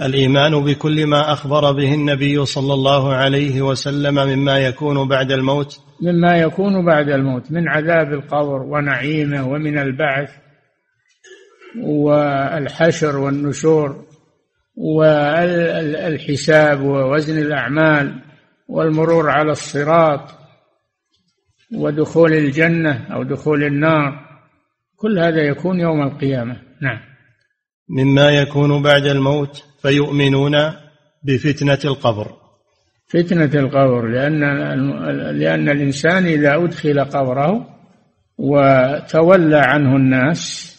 [0.00, 5.80] الإيمان بكل ما أخبر به النبي صلى الله عليه وسلم مما يكون بعد الموت.
[6.02, 10.30] مما يكون بعد الموت من عذاب القبر ونعيمه ومن البعث
[11.82, 14.04] والحشر والنشور
[14.76, 18.22] والحساب ووزن الأعمال
[18.68, 20.35] والمرور على الصراط
[21.74, 24.26] ودخول الجنة أو دخول النار
[24.96, 26.56] كل هذا يكون يوم القيامة.
[26.82, 27.15] نعم.
[27.88, 30.57] مما يكون بعد الموت فيؤمنون
[31.22, 32.46] بفتنة القبر.
[33.09, 34.40] فتنة القبر لأن
[35.38, 37.77] لأن الإنسان إذا أدخل قبره
[38.38, 40.72] وتولى عنه الناس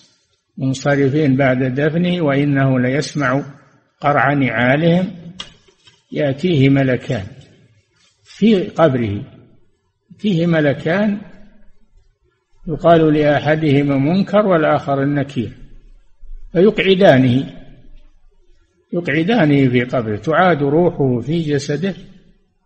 [0.58, 3.44] منصرفين بعد دفنه وإنه ليسمع
[4.02, 5.12] قرع نعالهم
[6.12, 7.26] يأتيه ملكان
[8.24, 9.24] في قبره.
[10.20, 11.22] فيه ملكان
[12.68, 15.67] يقال لأحدهما منكر والآخر النكير.
[16.58, 17.44] فيقعدانه
[18.94, 20.16] يقعدانه في قبره.
[20.16, 21.94] تعاد روحه في جسده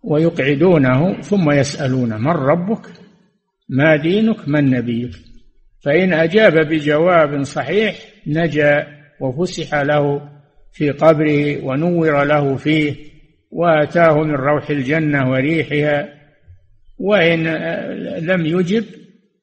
[0.04, 2.86] ويقعدونه ثم يسألونه من ربك؟
[3.70, 5.12] ما دينك؟ من نبيك؟
[5.84, 7.96] فإن أجاب بجواب صحيح
[8.28, 8.88] نجا
[9.22, 10.30] وفسح له
[10.74, 12.96] في قبره ونور له فيه
[13.52, 16.10] وآتاه من روح الجنة وريحها.
[17.00, 17.48] وإن
[18.20, 18.86] لم يجب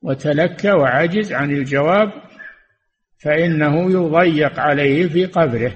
[0.03, 2.28] وتلكى وعجز عن الجواب
[3.19, 5.73] فإنه يضيق عليه في قبره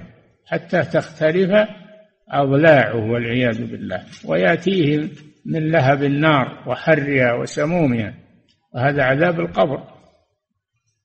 [0.47, 1.69] حتى تختلف
[2.31, 5.09] أضلاعه والعياذ بالله ويأتيه
[5.47, 8.15] من لهب النار وحرها وسمومها
[8.75, 9.83] وهذا عذاب القبر.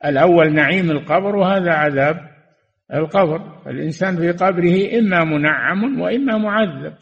[0.05, 2.17] الأول نعيم القبر وهذا عذاب
[2.93, 3.69] القبر.
[3.69, 6.93] الإنسان في قبره إما منعم وإما معذب.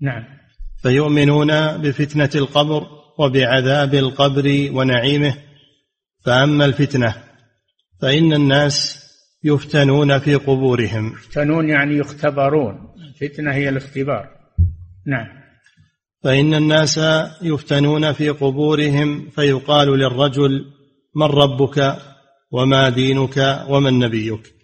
[0.00, 0.24] نعم.
[0.82, 2.86] فيؤمنون بفتنة القبر
[3.18, 5.34] وبعذاب القبر ونعيمه
[6.24, 7.14] فأما الفتنة
[8.02, 9.02] فإن الناس
[9.44, 11.12] يفتنون في قبورهم.
[11.12, 12.88] يفتنون يعني يختبرون.
[13.08, 14.28] الفتنة هي الاختبار.
[15.06, 15.26] نعم.
[16.24, 17.00] فإن الناس
[17.42, 20.64] يفتنون في قبورهم فيقال للرجل
[21.16, 21.96] من ربك
[22.52, 24.54] وما دينك ومن نبيك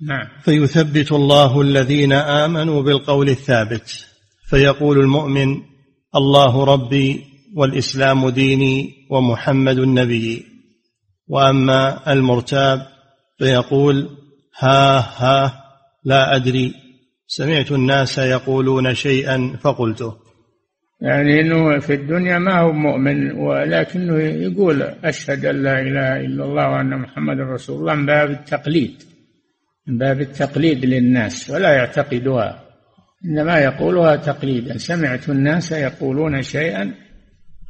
[0.00, 0.28] نعم.
[0.42, 4.06] فيثبت الله الذين آمنوا بالقول الثابت.
[4.50, 5.62] فيقول المؤمن
[6.16, 10.49] الله ربي والإسلام ديني ومحمد النبي.
[11.30, 12.86] وأما المرتاب
[13.38, 14.08] فيقول
[14.58, 15.64] ها ها
[16.04, 16.74] لا أدري.
[17.26, 20.16] سمعت الناس يقولون شيئا فقلته.
[21.00, 26.68] يعني إنه في الدنيا ما هو مؤمن ولكنه يقول أشهد أن لا إله إلا الله
[26.68, 29.02] وأن محمد رسول الله من باب التقليد
[29.86, 32.64] من باب التقليد للناس ولا يعتقدها
[33.24, 34.78] إنما يقولها تقليدا.
[34.78, 36.94] سمعت الناس يقولون شيئا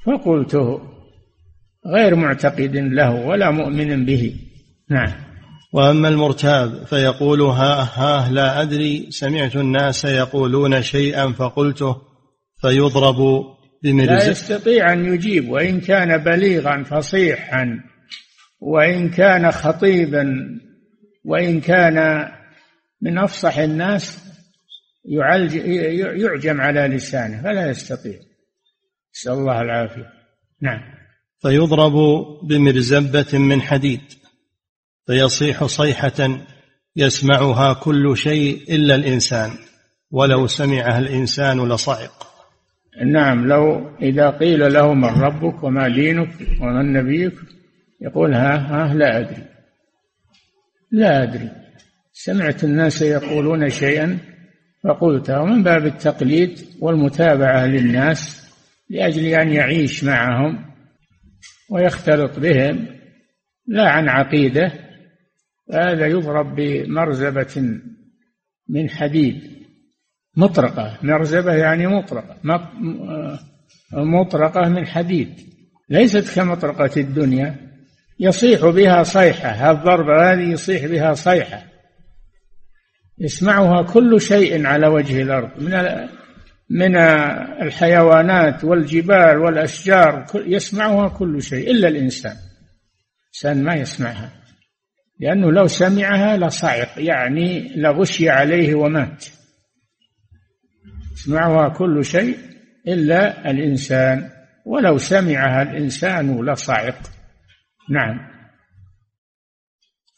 [0.07, 0.81] فقلته.
[1.87, 4.37] غير معتقد له ولا مؤمن به.
[4.91, 5.13] نعم.
[5.73, 11.97] وأما المرتاب فيقول ها ها لا أدري سمعت الناس يقولون شيئا فقلته
[12.61, 13.45] فيضرب
[13.83, 17.81] بمرز لا يستطيع أن يجيب وإن كان بليغا فصيحا
[18.61, 20.47] وإن كان خطيبا
[21.25, 22.29] وإن كان
[23.03, 24.25] من أفصح الناس
[25.05, 25.55] يعالج
[26.21, 28.19] يعجم على لسانه فلا يستطيع.
[29.15, 30.13] نسأل الله العافية.
[30.63, 31.00] نعم.
[31.43, 31.95] فيضرب
[32.43, 34.01] بمرزبة من حديد
[35.07, 36.41] فيصيح صيحة
[36.97, 39.51] يسمعها كل شيء إلا الإنسان
[40.11, 42.27] ولو سمعها الإنسان لصعق.
[43.07, 47.35] نعم لو إذا قيل له من ربك وما دينك ومن نبيك
[48.01, 49.45] يقول ها ها لا أدري.
[50.91, 51.51] لا أدري.
[52.13, 54.19] سمعت الناس يقولون شيئا
[54.85, 58.51] فقلته ومن باب التقليد والمتابعة للناس
[58.91, 60.70] لأجل أن يعيش معهم
[61.71, 62.87] ويختلط بهم
[63.67, 64.73] لا عن عقيدة
[65.75, 67.81] هذا يضرب بمرزبة
[68.69, 69.61] من حديد.
[70.37, 72.37] مطرقة مرزبة يعني مطرقة
[73.93, 75.29] مطرقة من حديد.
[75.89, 77.57] ليست كمطرقة الدنيا
[78.21, 81.65] يصيح بها صيحة الضربة هذه يصيح بها صيحة.
[83.19, 85.63] يسمعها كل شيء على وجه الأرض.
[85.63, 85.75] من
[86.71, 86.97] من
[87.63, 92.37] الحيوانات والجبال والأشجار يسمعها كل شيء إلا الإنسان.
[93.25, 94.33] الإنسان ما يسمعها.
[95.21, 99.27] لأنه لو سمعها لصعق يعني لغشي عليه ومات.
[101.13, 102.39] يسمعها كل شيء
[102.89, 104.31] إلا الإنسان.
[104.67, 106.99] ولو سمعها الإنسان لصعق.
[107.91, 108.31] نعم.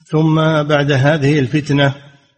[0.07, 1.95] ثم بعد هذه الفتنة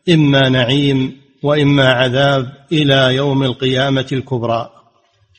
[0.08, 4.70] إما نعيم وإما عذاب إلى يوم القيامة الكبرى.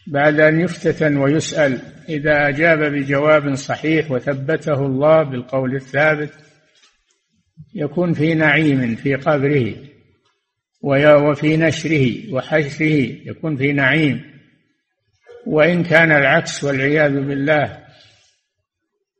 [0.08, 6.34] بعد أن يفتتن ويسأل إذا أجاب بجواب صحيح وثبته الله بالقول الثابت
[7.74, 9.76] يكون في نعيم في قبره
[10.82, 14.22] وفي نشره وحشره يكون في نعيم.
[15.48, 17.86] وإن كان العكس والعياذ بالله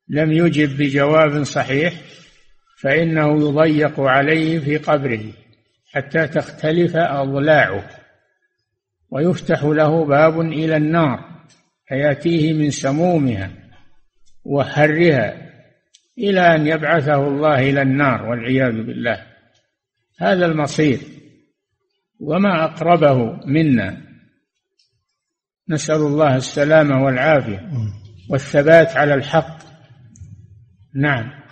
[0.10, 1.94] لم يجب بجواب صحيح
[2.82, 5.45] فإنه يضيق عليه في قبره.
[5.96, 7.90] حتى تختلف أضلاعه
[9.10, 11.46] ويفتح له باب إلى النار
[11.88, 13.52] فيأتيه من سمومها
[14.46, 15.52] وحرها
[16.18, 19.26] إلى أن يبعثه الله إلى النار والعياذ بالله.
[20.20, 21.00] هذا المصير.
[22.20, 24.02] وما أقربه منا.
[25.70, 27.70] نسأل الله السلامة والعافية
[28.30, 29.58] والثبات على الحق.
[30.96, 31.45] نعم.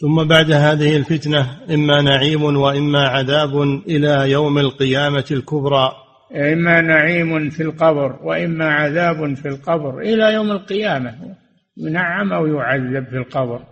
[0.00, 5.92] ثم بعد هذه الفتنة إما نعيم وإما عذاب إلى يوم القيامة الكبرى.
[6.32, 11.36] إما نعيم في القبر وإما عذاب في القبر إلى يوم القيامة
[11.76, 13.62] ينعم أو يعذب في القبر.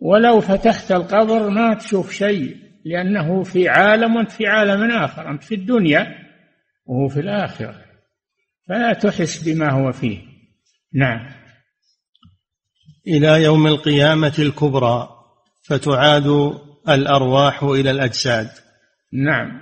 [0.00, 5.54] ولو فتحت القبر ما تشوف شيء لأنه في عالم وأنت في عالم آخر أنت في
[5.54, 6.06] الدنيا
[6.86, 7.74] وهو في الآخرة.
[8.68, 10.18] فلا تحس بما هو فيه.
[10.94, 11.39] نعم.
[13.10, 15.08] إلى يوم القيامة الكبرى
[15.62, 16.26] فتعاد
[16.88, 18.48] الأرواح إلى الأجساد.
[19.12, 19.60] نعم.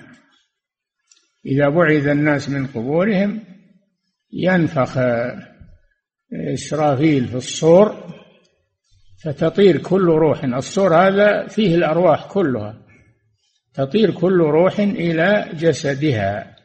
[1.46, 3.44] إذا بعث الناس من قبورهم
[4.32, 4.98] ينفخ
[6.32, 8.14] إسرافيل في الصور
[9.24, 10.44] فتطير كل روح.
[10.44, 12.82] الصور هذا فيه الأرواح كلها.
[13.74, 16.56] تطير كل روح إلى جسدها.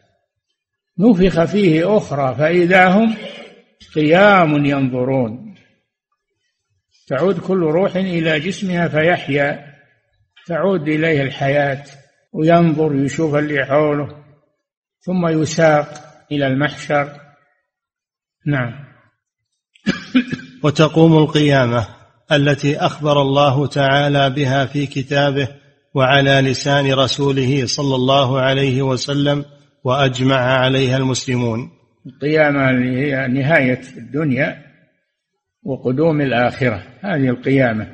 [0.99, 3.15] نفخ فيه أخرى فإذا هم
[3.95, 5.52] قيام ينظرون.
[7.07, 9.73] تعود كل روح إلى جسمها فيحيا.
[10.47, 11.83] تعود إليه الحياة
[12.33, 14.07] وينظر يشوف اللي حوله
[14.99, 15.87] ثم يساق
[16.31, 17.09] إلى المحشر.
[18.45, 18.73] نعم.
[20.63, 21.87] وتقوم القيامة
[22.31, 25.47] التي أخبر الله تعالى بها في كتابه
[25.95, 29.45] وعلى لسان رسوله صلى الله عليه وسلم
[29.83, 31.69] وأجمع عليها المسلمون.
[32.05, 34.72] القيامة اللي هي نهاية الدنيا.
[35.65, 37.87] وقدوم الآخرة هذه القيامة.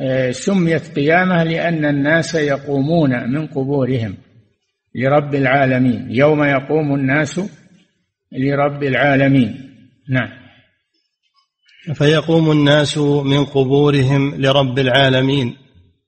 [0.00, 4.16] آه، سميت قيامة لأن الناس يقومون من قبورهم
[4.94, 6.06] لرب العالمين.
[6.10, 7.40] يوم يقوم الناس
[8.32, 9.70] لرب العالمين.
[10.08, 10.44] نعم.
[11.94, 15.56] فيقوم الناس من قبورهم لرب العالمين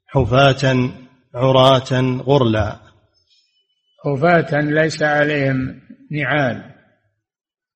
[0.07, 0.90] حفاة
[1.34, 2.80] عراة غرلا.
[4.05, 5.80] حفاة ليس عليهم
[6.11, 6.62] نعال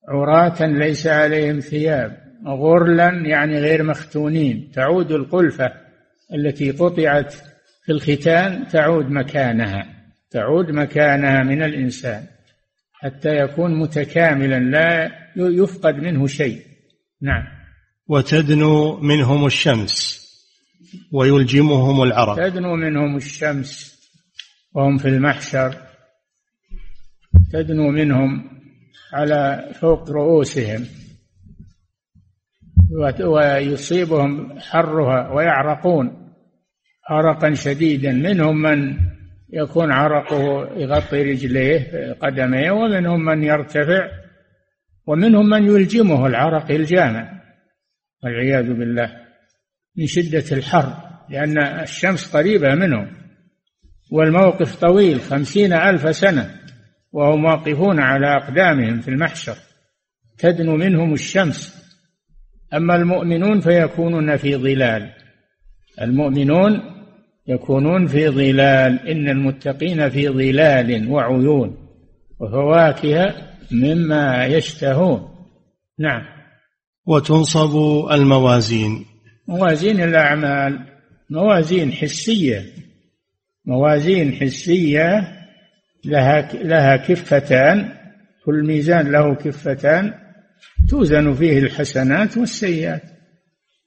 [0.08, 2.29] عراة ليس عليهم ثياب.
[2.46, 4.70] غرلا يعني غير مختونين.
[4.74, 5.72] تعود القلفة
[6.34, 7.32] التي قطعت
[7.84, 9.86] في الختان تعود مكانها.
[10.30, 12.24] تعود مكانها من الإنسان
[12.92, 16.62] حتى يكون متكاملا لا يفقد منه شيء.
[17.22, 17.42] نعم.
[18.08, 20.20] وتدنو منهم الشمس
[21.12, 24.00] ويلجمهم العرق تدنو منهم الشمس
[24.74, 25.76] وهم في المحشر.
[27.52, 28.50] تدنو منهم
[29.12, 30.86] على فوق رؤوسهم.
[33.20, 36.32] ويصيبهم حرها ويعرقون
[37.10, 38.12] عرقا شديدا.
[38.12, 38.96] منهم من
[39.52, 44.08] يكون عرقه يغطي رجليه قدميه ومنهم من يرتفع
[45.06, 47.40] ومنهم من يلجمه العرق الجامع.
[48.24, 49.16] والعياذ بالله
[49.96, 50.94] من شدة الحر
[51.30, 53.12] لأن الشمس قريبة منهم
[54.12, 56.60] والموقف طويل خمسين ألف سنة
[57.12, 59.56] وهم واقفون على أقدامهم في المحشر.
[60.38, 61.79] تدنو منهم الشمس.
[62.74, 65.10] أما المؤمنون فيكونون في ظلال.
[66.00, 66.80] المؤمنون
[67.46, 69.08] يكونون في ظلال.
[69.08, 71.76] إن المتقين في ظلال وعيون
[72.40, 73.34] وفواكه
[73.70, 75.28] مما يشتهون.
[75.98, 76.22] نعم.
[77.06, 77.76] وتنصب
[78.12, 79.04] الموازين.
[79.48, 80.78] موازين الأعمال.
[81.30, 82.64] موازين حسية.
[83.66, 85.36] موازين حسية.
[86.04, 87.88] لها لها كفتان.
[88.44, 90.14] كل ميزان له كفتان.
[90.88, 93.02] توزن فيه الحسنات والسيئات.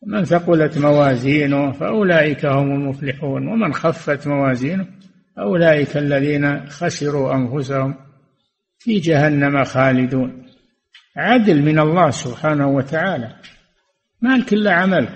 [0.08, 3.48] من ثقلت موازينه فأولئك هم المفلحون.
[3.48, 4.88] ومن خفت موازينه
[5.40, 7.96] أولئك الذين خسروا أنفسهم
[8.80, 10.46] في جهنم خالدون.
[11.18, 13.36] عدل من الله سبحانه وتعالى.
[14.22, 15.12] مالك إلا عملك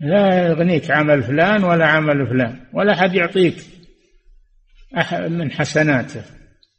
[0.00, 2.60] لا يغنيك عمل فلان ولا عمل فلان.
[2.72, 3.56] ولا حد يعطيك
[5.28, 6.22] من حسناته.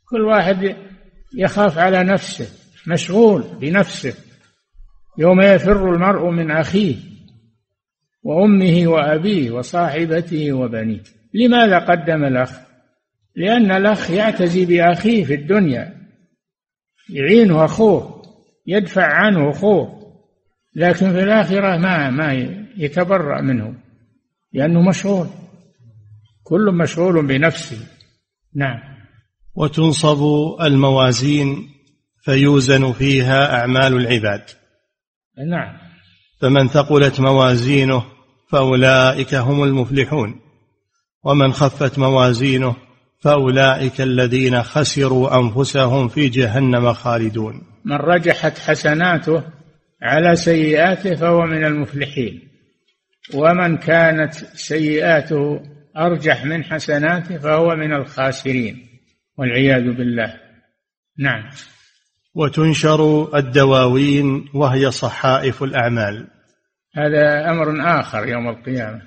[0.10, 0.76] كل واحد
[1.38, 2.67] يخاف على نفسه.
[2.88, 4.14] مشغول بنفسه
[5.18, 6.96] يوم يفر المرء من أخيه
[8.24, 11.04] وأمه وأبيه وصاحبته وبنيه.
[11.34, 12.52] لماذا قدم الأخ؟
[13.36, 15.98] لأن الأخ يعتزي بأخيه في الدنيا
[17.10, 18.22] يعينه أخوه
[18.68, 19.98] يدفع عنه أخوه
[20.76, 22.34] لكن في الآخرة ما ما
[22.78, 23.74] يتبرأ منه
[24.54, 25.28] لأنه مشغول.
[26.44, 27.88] كل مشغول بنفسه.
[28.56, 28.80] نعم.
[29.56, 30.20] وتنصب
[30.62, 31.77] الموازين
[32.28, 34.42] فيوزن فيها أعمال العباد.
[35.50, 35.78] نعم.
[36.42, 38.04] فمن ثقلت موازينه
[38.52, 40.40] فأولئك هم المفلحون.
[41.24, 42.76] ومن خفت موازينه
[43.20, 47.64] فأولئك الذين خسروا أنفسهم في جهنم خالدون.
[47.86, 49.44] من رجحت حسناته
[50.02, 52.42] على سيئاته فهو من المفلحين.
[53.34, 55.60] ومن كانت سيئاته
[55.98, 58.88] أرجح من حسناته فهو من الخاسرين.
[59.38, 60.34] والعياذ بالله.
[61.20, 61.50] نعم.
[62.38, 66.28] وتنشر الدواوين وهي صحائف الأعمال.
[66.96, 69.02] هذا أمر آخر يوم القيامة.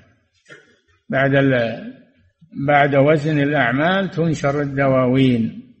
[1.09, 1.31] بعد
[2.67, 5.73] بعد وزن الأعمال تنشر الدواوين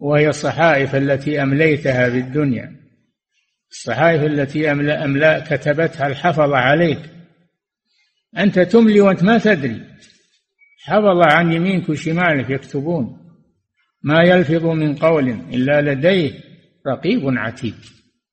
[0.00, 2.76] وهي الصحائف التي أمليتها في الدنيا
[3.70, 7.00] الصحائف التي أملا, أملا كتبتها الحفظة عليك.
[8.38, 9.82] أنت تملي وأنت ما تدري.
[10.84, 13.18] حفظ عن يمينك وشمالك يكتبون.
[14.02, 16.45] ما يلفظ من قول إلا لديه.
[16.86, 17.74] رقيب عتيد.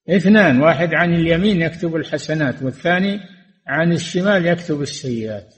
[0.09, 3.19] اثنان واحد عن اليمين يكتب الحسنات والثاني
[3.67, 5.55] عن الشمال يكتب السيئات.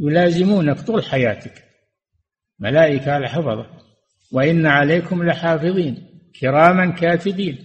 [0.00, 1.64] يلازمونك طول حياتك.
[2.60, 3.66] ملائكة الحفظة
[4.32, 6.08] وإن عليكم لحافظين.
[6.40, 7.58] كراما كاتبين.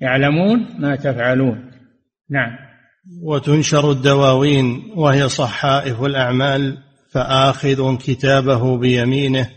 [0.00, 1.70] يعلمون ما تفعلون.
[2.30, 2.72] نعم.
[3.22, 6.78] وتنشر الدواوين وهي صحائف الأعمال
[7.10, 9.50] فآخذ كتابه بيمينه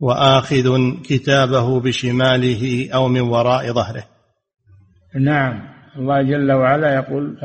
[0.00, 4.04] وآخذ كتابه بشماله أو من وراء ظهره.
[5.20, 5.70] نعم.
[5.96, 7.36] الله جل وعلا يقول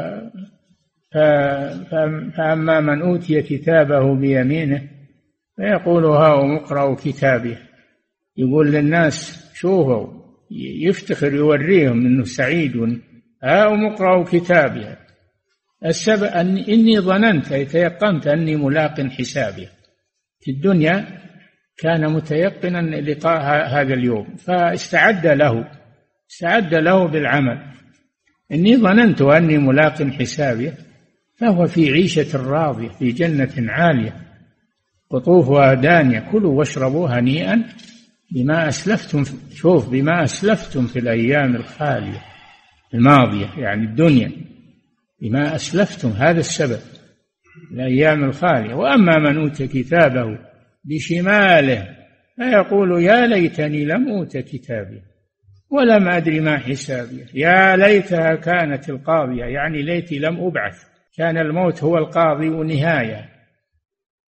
[2.38, 4.82] فأما من أوتي كتابه بيمينه
[5.56, 7.58] فيقول هاؤم اقرأوا كتابي.
[8.38, 10.08] يقول للناس شوفوا
[10.82, 13.02] يفتخر يوريهم إنه سعيد.
[13.44, 14.96] هاؤم اقرأوا كتابي.
[15.86, 19.68] السبب أن إني ظننت أي تيقنت أني ملاق حسابي
[20.40, 21.25] في الدنيا
[21.78, 24.36] كان متيقنا لقاء هذا اليوم.
[24.36, 25.68] فاستعد له
[26.32, 27.58] استعد له بالعمل.
[28.52, 30.72] إني ظننت أني ملاق حسابي
[31.36, 34.16] فهو في عيشة راضية في جنة عالية.
[35.10, 37.64] قطوفها دانية كلوا واشربوا هنيئا
[38.32, 39.24] بما أسلفتم
[39.54, 42.22] شوف بما أسلفتم في الأيام الخالية
[42.94, 44.32] الماضية يعني الدنيا.
[45.22, 46.80] بما أسلفتم هذا السبب
[47.72, 48.74] الأيام الخالية.
[48.74, 50.38] وأما من أوتي كتابه
[50.86, 51.96] بشماله.
[52.36, 55.02] فيقول يا ليتني لم أوت كتابي
[55.72, 57.26] ولم أدري ما حسابي.
[57.34, 60.84] يا ليتها كانت القاضية يعني ليتي لم أبعث.
[61.18, 63.30] كان الموت هو القاضي ونهاية.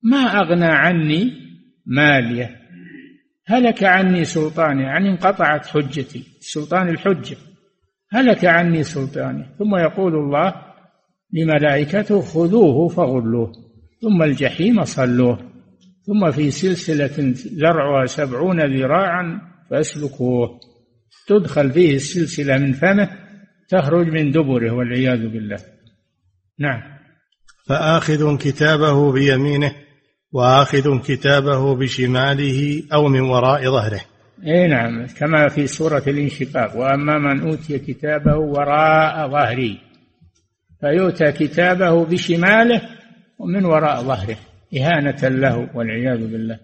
[0.03, 1.33] ما أغنى عني
[1.87, 2.57] مالية
[3.47, 7.37] هلك عني سلطاني يعني انقطعت حجتي سلطان الحجة.
[8.13, 9.45] هلك عني سلطاني.
[9.59, 10.55] ثم يقول الله
[11.33, 13.53] لملائكته خذوه فغلوه
[14.03, 15.56] ثم الجحيم صلوه.
[16.07, 19.41] ثم في سلسلة زرعها سبعون ذراعا
[19.71, 20.61] فاسلكوه.
[21.29, 23.09] تدخل فيه السلسلة من فمه
[23.69, 25.59] تخرج من دبره والعياذ بالله.
[26.59, 26.83] نعم.
[27.69, 29.73] فآخذ كتابه بيمينه
[30.33, 34.01] وآخذ كتابه بشماله أو من وراء ظهره.
[34.47, 36.77] اي نعم كما في سورة الانشقاق.
[36.77, 39.79] وأما من أوتي كتابه وراء ظهري
[40.81, 42.83] فيؤتى كتابه بشماله
[43.39, 44.37] ومن وراء ظهره.
[44.77, 46.59] إهانة له والعياذ بالله.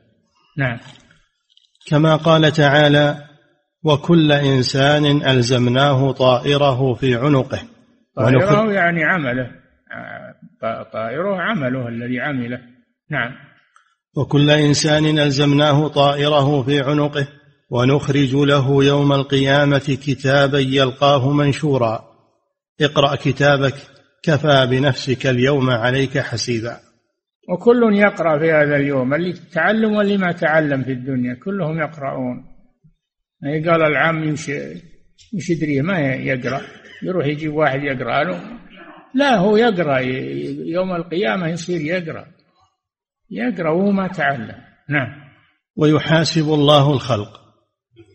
[0.58, 0.78] نعم.
[1.86, 3.16] كما قال تعالى
[3.84, 7.60] وكل إنسان ألزمناه طائره في عنقه.
[8.16, 9.50] طائره يعني عمله.
[10.92, 12.60] طائره عمله الذي عمله.
[13.10, 13.32] نعم.
[14.16, 17.28] وكل إنسان ألزمناه طائره في عنقه
[17.70, 22.04] ونخرج له يوم القيامة كتابا يلقاه منشورا.
[22.80, 23.74] اقرأ كتابك
[24.22, 26.91] كفى بنفسك اليوم عليك حسيبا.
[27.48, 32.44] وكل يقرأ في هذا اليوم اللي تعلم واللي ما تعلم في الدنيا كلهم يقرؤون.
[33.44, 34.74] قال العام يمشي
[35.34, 36.60] مش يدري ما يقرأ.
[37.02, 38.40] يروح يجيب واحد يقرأ له.
[39.14, 39.98] لا هو يقرأ.
[40.66, 42.26] يوم القيامة يصير يقرأ.
[43.30, 44.54] يقرأ وهو ما تعلم.
[44.88, 45.22] نعم.
[45.76, 47.40] ويحاسب الله الخلق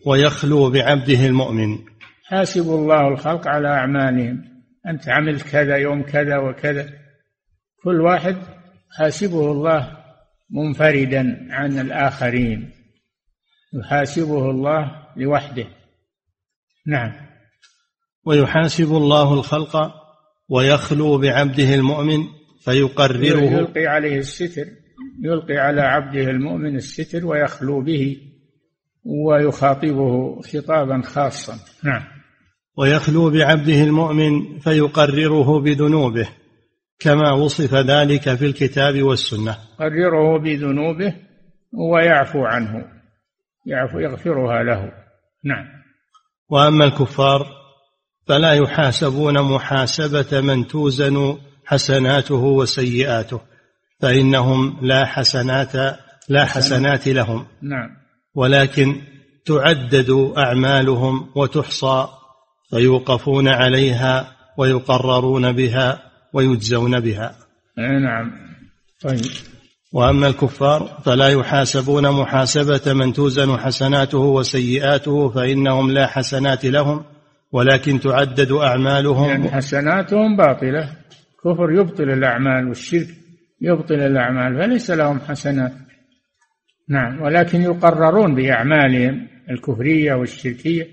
[0.06, 1.78] ويخلو بعبده المؤمن.
[2.24, 4.44] حاسب الله الخلق على أعمالهم.
[4.86, 6.88] أنت عملت كذا يوم كذا وكذا.
[7.84, 8.36] كل واحد
[8.96, 9.96] حاسبه الله
[10.50, 12.70] منفردا عن الآخرين.
[13.74, 15.66] يحاسبه الله لوحده.
[16.86, 17.12] نعم.
[18.24, 19.94] ويحاسب الله الخلق
[20.48, 22.18] ويخلو بعبده المؤمن
[22.64, 23.40] فيقرره.
[23.40, 24.66] يلقي عليه الستر.
[25.24, 28.16] يلقي على عبده المؤمن الستر ويخلو به
[29.04, 31.58] ويخاطبه خطابا خاصا.
[31.84, 32.02] نعم.
[32.76, 36.28] ويخلو بعبده المؤمن فيقرره بذنوبه.
[37.00, 39.56] كما وصف ذلك في الكتاب والسنة.
[39.80, 41.14] يقرره بذنوبه
[41.72, 42.84] ويعفو عنه.
[43.66, 44.92] يعفو يغفرها له.
[45.44, 45.66] نعم.
[46.48, 47.46] وأما الكفار
[48.26, 53.40] فلا يحاسبون محاسبة من توزن حسناته وسيئاته
[54.00, 55.74] فإنهم لا حسنات
[56.28, 57.46] لا حسنات لهم.
[57.62, 57.88] نعم.
[58.34, 59.02] ولكن
[59.46, 62.08] تعدد أعمالهم وتحصى
[62.70, 67.36] فيوقفون عليها ويقررون بها ويجزون بها.
[67.76, 68.32] نعم.
[69.02, 69.20] طيب.
[69.92, 77.04] وأما الكفار فلا يحاسبون محاسبة من توزن حسناته وسيئاته فإنهم لا حسنات لهم
[77.52, 79.28] ولكن تعدد أعمالهم.
[79.28, 80.90] يعني حسناتهم باطلة.
[81.44, 83.08] كفر يبطل الأعمال والشرك
[83.60, 85.72] يبطل الأعمال فليس لهم حسنات.
[86.88, 87.22] نعم.
[87.22, 90.88] ولكن يقررون بأعمالهم الكفرية والشركية.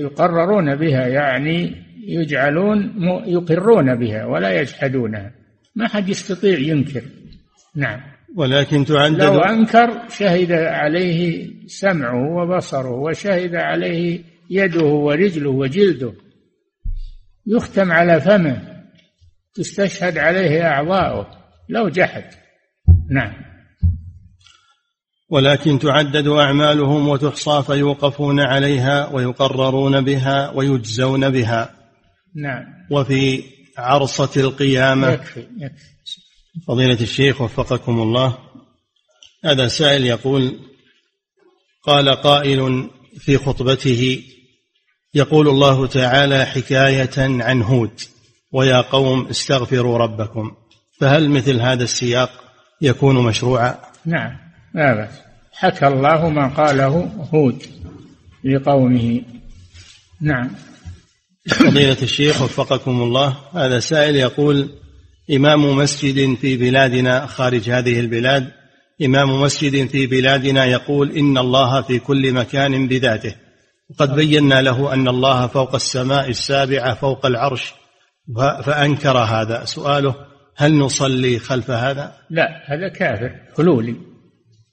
[0.00, 5.32] يقررون بها يعني يجعلون يقرون بها ولا يجحدونها.
[5.76, 7.02] ما حد يستطيع ينكر.
[7.76, 8.00] نعم.
[8.36, 16.12] ولكن تعدد لو أنكر شهد عليه سمعه وبصره وشهد عليه يده ورجله وجلده.
[17.46, 18.62] يختم على فمه.
[19.54, 21.26] تستشهد عليه أعضاؤه.
[21.68, 22.24] لو جحد.
[23.10, 23.32] نعم.
[25.30, 31.77] ولكن تعدد أعمالهم وتحصى فيوقفون عليها ويقررون بها ويجزون بها.
[32.42, 32.64] نعم.
[32.90, 33.42] وفي
[33.78, 35.08] عرصة القيامة.
[35.08, 35.88] يكفي يكفي.
[36.66, 38.38] فضيلة الشيخ وفقكم الله.
[39.44, 40.58] هذا سائل يقول
[41.82, 44.22] قال قائل في خطبته
[45.14, 48.00] يقول الله تعالى حكاية عن هود
[48.52, 50.56] ويا قوم استغفروا ربكم.
[51.00, 52.30] فهل مثل هذا السياق
[52.82, 54.38] يكون مشروعا؟ نعم
[54.74, 55.20] لا بأس.
[55.52, 56.88] حكى الله ما قاله
[57.34, 57.62] هود
[58.44, 59.22] لقومه.
[60.20, 60.50] نعم.
[61.48, 63.36] فضيلة الشيخ وفقكم الله.
[63.54, 64.70] هذا سائل يقول
[65.36, 68.48] إمام مسجد في بلادنا خارج هذه البلاد
[69.04, 73.34] إمام مسجد في بلادنا يقول إن الله في كل مكان بذاته.
[73.90, 77.74] وقد بينا له أن الله فوق السماء السابعة فوق العرش
[78.64, 79.64] فأنكر هذا.
[79.64, 80.14] سؤاله
[80.56, 83.96] هل نصلي خلف هذا؟ لا هذا كافر حلولي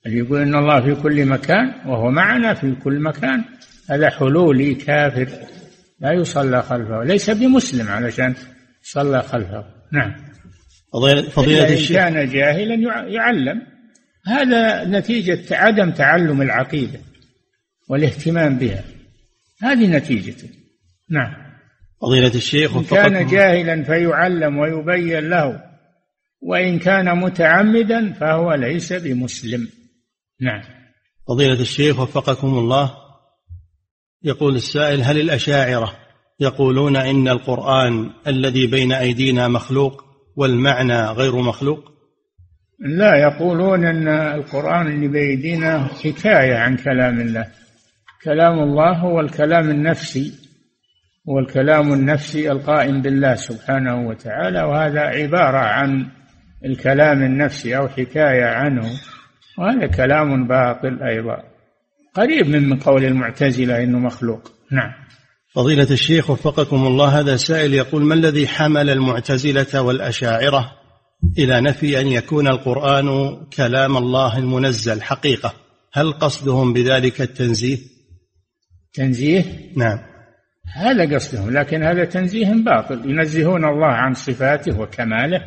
[0.05, 3.43] اللي يقول إن الله في كل مكان وهو معنا في كل مكان
[3.89, 5.27] هذا حلولي كافر.
[5.99, 7.03] لا يصلى خلفه.
[7.03, 8.35] ليس بمسلم علشان
[8.81, 9.65] صلى خلفه.
[9.91, 10.15] نعم.
[11.29, 11.97] فضيلة الشيخ.
[11.97, 12.75] كان جاهلا
[13.07, 13.61] يعلم.
[14.27, 16.99] هذا نتيجة عدم تعلم العقيدة
[17.89, 18.83] والاهتمام بها.
[19.61, 20.49] هذه نتيجته
[21.09, 21.33] نعم.
[22.01, 25.61] فضيلة الشيخ إن كان جاهلا فيعلم ويبين له
[26.41, 29.67] وإن كان متعمدا فهو ليس بمسلم.
[30.41, 30.61] نعم.
[31.27, 33.04] فضيلة الشيخ وفقكم الله.
[34.23, 35.91] يقول السائل هل الأشاعرة
[36.39, 40.03] يقولون إن القرآن الذي بين أيدينا مخلوق
[40.35, 41.95] والمعنى غير مخلوق؟
[42.79, 47.45] لا يقولون أن القرآن اللي بأيدينا حكاية عن كلام الله.
[48.23, 50.31] كلام الله هو الكلام النفسي
[51.29, 56.07] هو الكلام النفسي القائم بالله سبحانه وتعالى وهذا عبارة عن
[56.65, 58.85] الكلام النفسي أو حكاية عنه
[59.57, 61.54] وهذا كلام باطل أيضا.
[62.15, 64.51] قريب من قول المعتزلة إنه مخلوق.
[64.71, 64.91] نعم.
[65.55, 70.71] فضيلة الشيخ وفقكم الله هذا سائل يقول ما الذي حمل المعتزلة والأشاعرة
[71.37, 75.53] إلى نفي أن يكون القرآن كلام الله المنزل حقيقة؟
[75.93, 77.77] هل قصدهم بذلك التنزيه؟
[78.93, 79.43] تنزيه؟
[79.77, 79.99] نعم.
[80.75, 83.09] هذا قصدهم لكن هذا تنزيه باطل.
[83.09, 85.41] ينزهون الله عن صفاته وكماله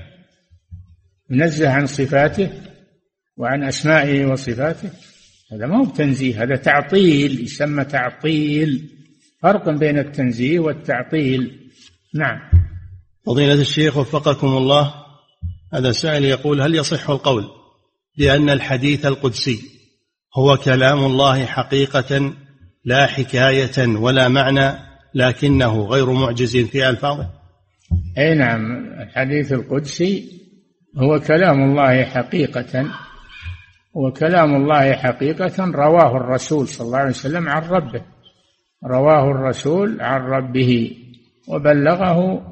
[1.31, 2.51] ينزه عن صفاته
[3.37, 4.91] وعن أسمائه وصفاته.
[5.53, 8.90] هذا ما هو تنزيه هذا تعطيل يسمى تعطيل.
[9.42, 11.70] فرق بين التنزيه والتعطيل.
[12.14, 12.38] نعم.
[13.26, 14.94] فضيلة الشيخ وفقكم الله
[15.74, 17.44] هذا سائل يقول هل يصح القول
[18.18, 19.59] بأن الحديث القدسي
[20.38, 22.32] هو كلام الله حقيقة
[22.84, 24.72] لا حكاية ولا معنى
[25.14, 27.30] لكنه غير معجز في ألفاظه؟
[28.18, 28.62] أي نعم.
[29.01, 30.24] الحديث القدسي
[30.96, 32.90] هو كلام الله حقيقة
[33.99, 38.03] هو كلام الله حقيقة رواه الرسول صلى الله عليه وسلم عن ربه.
[38.84, 40.96] رواه الرسول عن ربه
[41.49, 42.42] وبلغه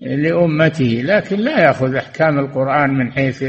[0.00, 3.44] لأمته لكن لا يأخذ أحكام القرآن من حيث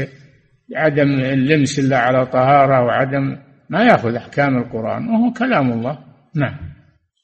[0.76, 3.36] عدم اللمس إلا على طهارة وعدم
[3.70, 5.98] ما يأخذ أحكام القرآن وهو كلام الله.
[6.34, 6.56] نعم.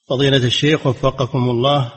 [0.09, 1.91] فضيلة الشيخ وفقكم الله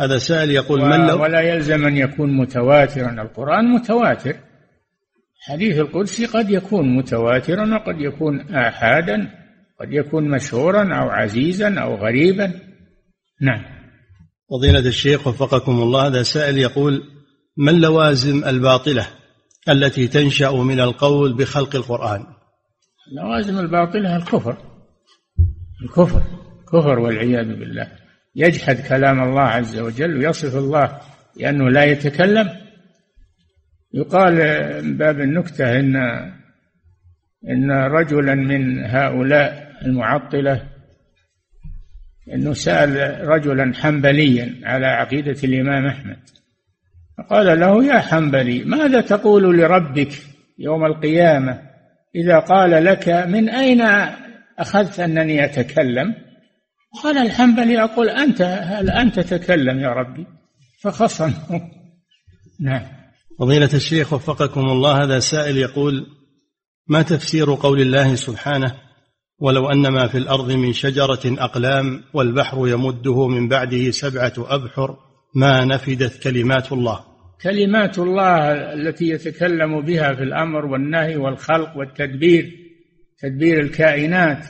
[0.00, 4.36] هذا سائل يقول من لو ولا يلزم أن يكون متواترا القرآن متواتر.
[5.38, 9.30] حديث القدسي قد يكون متواترا وقد يكون آحادا
[9.80, 12.52] قد يكون مشهورا أو عزيزا أو غريبا.
[13.40, 13.64] نعم.
[14.50, 17.02] فضيلة الشيخ وفقكم الله هذا سائل يقول
[17.56, 19.06] ما اللوازم الباطلة
[19.68, 22.26] التي تنشأ من القول بخلق القرآن؟
[23.10, 24.56] اللوازم الباطلة الكفر.
[25.82, 26.22] الكفر
[26.72, 27.92] كفر والعياذ بالله.
[28.36, 31.00] يجحد كلام الله عز وجل ويصف الله
[31.36, 32.67] لأنه لا يتكلم
[33.98, 34.34] يقال
[34.84, 35.96] من باب النكتة إن
[37.48, 40.62] إن رجلا من هؤلاء المعطلة
[42.34, 46.18] أنه سأل رجلا حنبليا على عقيدة الإمام أحمد.
[47.18, 50.12] فقال له يا حنبلي ماذا تقول لربك
[50.58, 51.62] يوم القيامة
[52.14, 53.80] إذا قال لك من أين
[54.58, 56.14] أخذت أنني أتكلم؟
[57.02, 60.26] قال الحنبلي أقول أنت هل أنت تتكلم يا ربي؟
[60.82, 61.70] فخصمه.
[62.60, 62.97] نعم.
[63.38, 66.06] فضيلة الشيخ وفقكم الله هذا سائل يقول
[66.88, 68.74] ما تفسير قول الله سبحانه
[69.38, 74.96] ولو أن ما في الأرض من شجرة أقلام والبحر يمده من بعده سبعة أبحر
[75.34, 77.04] ما نفدت كلمات الله
[77.42, 82.52] كلمات الله التي يتكلم بها في الأمر والنهي والخلق والتدبير
[83.18, 84.46] تدبير الكائنات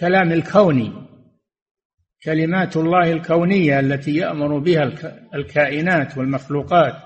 [0.00, 0.92] كلام الكوني
[2.24, 4.92] كلمات الله الكونية التي يأمر بها
[5.34, 7.05] الكائنات والمخلوقات.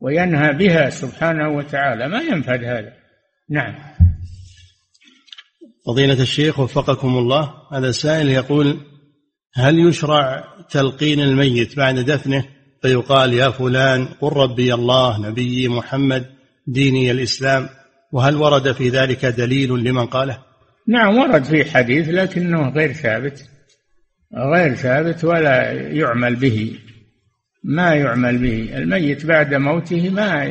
[0.00, 2.08] وينهى بها سبحانه وتعالى.
[2.08, 2.92] ما ينفذ هذا؟
[3.50, 3.74] نعم.
[5.86, 8.80] فضيلة الشيخ وفقكم الله هذا سائل يقول
[9.54, 12.44] هل يشرع تلقين الميت بعد دفنه؟
[12.82, 16.26] فيقال يا فلان قل ربي الله نبي محمد
[16.66, 17.68] ديني الإسلام.
[18.12, 20.38] وهل ورد في ذلك دليل لمن قاله؟
[20.88, 23.44] نعم ورد في حديث لكنه غير ثابت.
[24.54, 26.78] غير ثابت ولا يعمل به.
[27.64, 28.76] ما يعمل به.
[28.76, 30.44] الميت بعد موته ما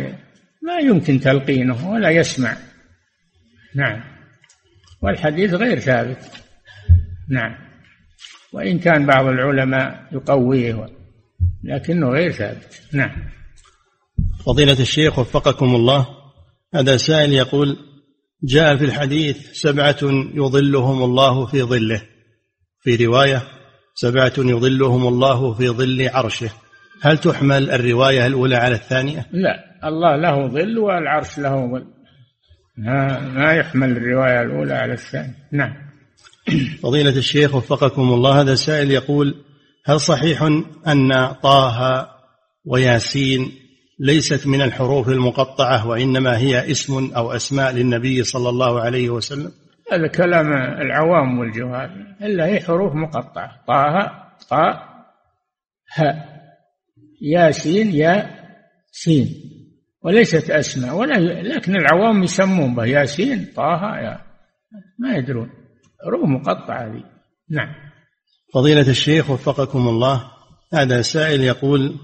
[0.62, 2.58] ما يمكن تلقينه ولا يسمع.
[3.76, 4.04] نعم.
[5.02, 6.32] والحديث غير ثابت.
[7.30, 7.56] نعم.
[8.54, 10.90] وإن كان بعض العلماء يقويه
[11.64, 12.82] لكنه غير ثابت.
[12.94, 13.30] نعم.
[14.46, 16.08] فضيلة الشيخ وفقكم الله
[16.74, 17.78] هذا سائل يقول
[18.44, 19.98] جاء في الحديث سبعة
[20.34, 22.02] يظلهم الله في ظله.
[22.82, 23.44] في رواية
[23.96, 26.50] سبعة يظلهم الله في ظل عرشه.
[27.02, 31.86] هل تحمل الرواية الأولى على الثانية؟ لا الله له ظل والعرش له ظل.
[32.78, 35.36] ما, ما يحمل الرواية الأولى على الثانية.
[35.52, 35.74] نعم.
[36.84, 39.36] فضيلة الشيخ وفقكم الله هذا سائل يقول
[39.86, 40.42] هل صحيح
[40.88, 42.10] أن طه
[42.66, 43.52] وياسين
[44.00, 49.52] ليست من الحروف المقطعة وإنما هي اسم أو أسماء للنبي صلى الله عليه وسلم؟
[49.92, 53.52] هذا كلام العوام والجهال إلا هي حروف مقطعة.
[53.68, 54.12] طه
[54.50, 54.90] طاء
[55.96, 56.39] هاء
[57.22, 58.40] ياسين يا
[58.92, 59.28] سين
[60.02, 60.96] وليست أسماء.
[60.96, 64.22] ولا لكن العوام يسمون به ياسين طه يا
[65.00, 65.50] ما يدرون.
[66.06, 67.04] حروف مقطعة هذه.
[67.50, 67.76] نعم.
[68.54, 70.32] فضيلة الشيخ وفقكم الله
[70.74, 71.96] هذا سائل يقول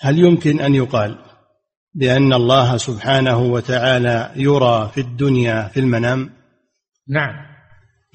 [0.00, 1.18] هل يمكن أن يقال
[1.94, 6.30] بأن الله سبحانه وتعالى يرى في الدنيا في المنام؟
[7.08, 7.48] نعم.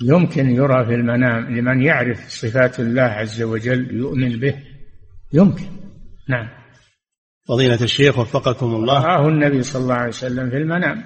[0.04, 1.58] يمكن يرى في المنام.
[1.58, 4.56] لمن يعرف صفات الله عز وجل يؤمن به
[5.34, 5.83] يمكن.
[6.30, 6.50] نعم.
[7.48, 9.04] فضيلة الشيخ وفقكم الله.
[9.06, 11.04] رآه النبي صلى الله عليه وسلم في المنام.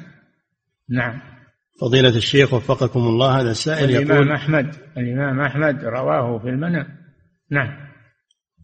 [0.90, 1.22] نعم.
[1.82, 4.76] فضيلة الشيخ وفقكم الله هذا السائل يقول الإمام أحمد.
[4.98, 6.86] الإمام أحمد رواه في المنام.
[7.52, 7.88] نعم.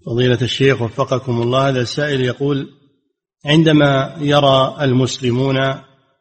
[0.06, 2.70] فضيلة الشيخ وفقكم الله هذا السائل يقول
[3.45, 5.58] عندما يرى المسلمون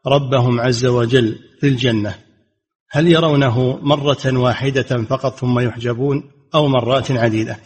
[0.07, 2.15] ربهم عز وجل في الجنة
[2.91, 7.57] هل يرونه مرة واحدة فقط ثم يحجبون أو مرات عديدة؟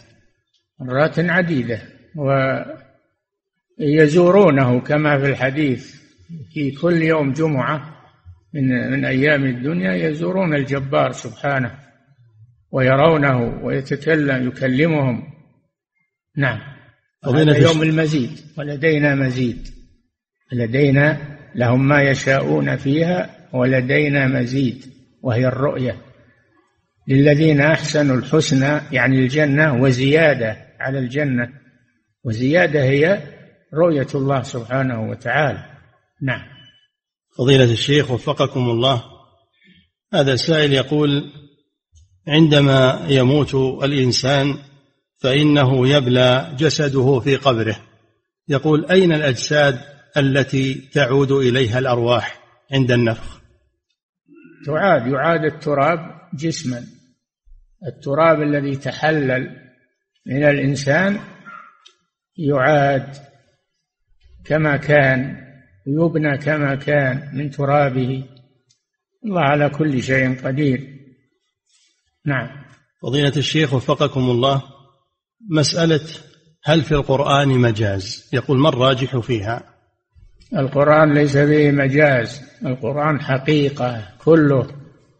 [0.79, 1.81] مرات عديدة.
[3.79, 5.95] ويزورونه كما في الحديث
[6.53, 7.97] في كل يوم جمعة
[8.53, 11.71] من من أيام الدنيا يزورون الجبار سبحانه
[12.71, 15.23] ويرونه ويتكلم يكلمهم.
[16.37, 16.59] نعم.
[17.25, 18.39] هذا يوم المزيد.
[18.57, 19.67] ولدينا مزيد.
[20.51, 21.17] لدينا
[21.55, 24.85] لهم ما يشاءون فيها ولدينا مزيد.
[25.21, 25.95] وهي الرؤية.
[27.07, 31.49] للذين أحسنوا الحسنى يعني الجنة وزيادة على الجنة.
[32.23, 33.23] وزيادة هي
[33.73, 35.65] رؤية الله سبحانه وتعالى.
[36.21, 36.47] نعم.
[37.37, 39.03] فضيلة الشيخ وفقكم الله.
[40.13, 41.31] هذا سائل يقول
[42.27, 44.57] عندما يموت الإنسان
[45.17, 47.79] فإنه يبلى جسده في قبره.
[48.47, 49.79] يقول أين الأجساد
[50.17, 52.39] التي تعود إليها الأرواح
[52.71, 53.41] عند النفخ؟
[54.65, 55.99] تعاد يعاد التراب
[56.33, 56.83] جسما.
[57.87, 59.67] التراب الذي تحلل
[60.25, 61.19] من الإنسان
[62.37, 63.15] يعاد
[64.45, 65.47] كما كان
[65.87, 68.23] يبنى كما كان من ترابه.
[69.25, 70.97] الله على كل شيء قدير.
[72.25, 72.49] نعم.
[73.01, 74.63] فضيلة الشيخ وفقكم الله
[75.49, 76.01] مسألة
[76.63, 79.63] هل في القرآن مجاز؟ يقول ما الراجح فيها؟
[80.53, 82.41] القرآن ليس فيه مجاز.
[82.65, 84.67] القرآن حقيقة كله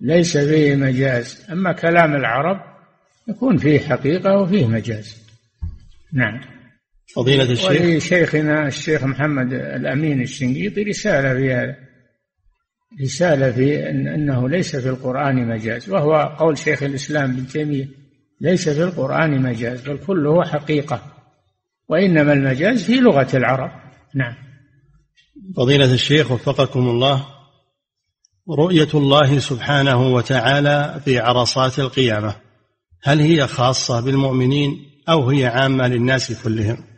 [0.02, 1.46] ليس فيه مجاز.
[1.52, 2.62] أما كلام العرب
[3.28, 5.28] يكون فيه حقيقة وفيه مجاز.
[6.14, 6.57] نعم.
[7.16, 7.82] فضيلة الشيخ.
[7.82, 11.76] ولشيخنا الشيخ محمد الأمين الشنقيطي رسالة في هذا.
[13.02, 17.90] رسالة في إن أنه ليس في القرآن مجاز وهو قول شيخ الإسلام ابن تيمية
[18.42, 21.02] ليس في القرآن مجاز بل كله حقيقة.
[21.90, 23.72] وإنما المجاز في لغة العرب.
[24.16, 24.36] نعم.
[25.58, 27.26] فضيلة الشيخ وفقكم الله
[28.50, 32.36] رؤية الله سبحانه وتعالى في عرصات القيامة
[33.04, 34.78] هل هي خاصة بالمؤمنين
[35.10, 36.97] أو هي عامة للناس كلهم؟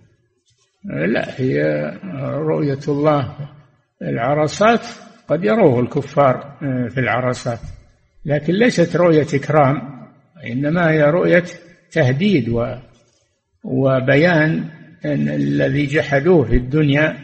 [0.84, 1.62] لا هي
[2.24, 3.36] رؤية الله
[4.02, 4.86] العرصات.
[5.28, 6.58] قد يروه الكفار
[6.90, 7.60] في العرصات.
[8.26, 9.82] لكن ليست رؤية إكرام
[10.46, 11.44] إنما هي رؤية
[11.92, 12.76] تهديد و
[13.64, 14.70] وبيان
[15.06, 17.18] أن الذي جحدوه في الدنيا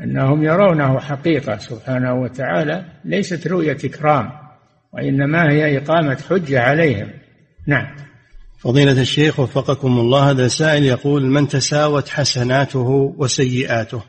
[0.00, 4.30] أنهم يرونه حقيقة سبحانه وتعالى ليست رؤية إكرام
[4.92, 7.08] وإنما هي إقامة حجة عليهم.
[7.66, 7.94] نعم.
[8.62, 14.02] فضيلة الشيخ وفقكم الله هذا سائل يقول من تساوت حسناته وسيئاته؟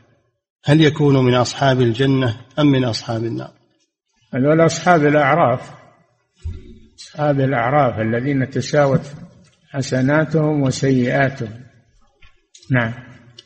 [0.64, 3.50] هل يكون من أصحاب الجنة أم من أصحاب النار؟
[4.34, 5.70] هذول أصحاب الأعراف
[6.98, 9.00] أصحاب الأعراف الذين تساوت
[9.70, 11.60] حسناتهم وسيئاتهم.
[12.70, 12.92] نعم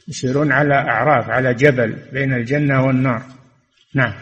[0.09, 3.23] يسيرون على أعراف على جبل بين الجنة والنار.
[3.95, 4.15] نعم.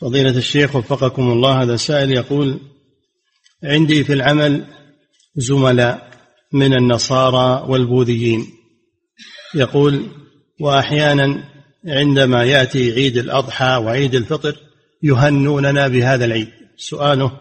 [0.00, 2.60] فضيلة الشيخ وفقكم الله هذا سائل يقول
[3.64, 4.64] عندي في العمل
[5.36, 6.10] زملاء
[6.52, 8.46] من النصارى والبوذيين.
[9.54, 10.06] يقول
[10.60, 11.44] وأحيانا
[11.86, 14.56] عندما يأتي عيد الأضحى وعيد الفطر
[15.02, 16.48] يهنوننا بهذا العيد.
[16.76, 17.32] سؤاله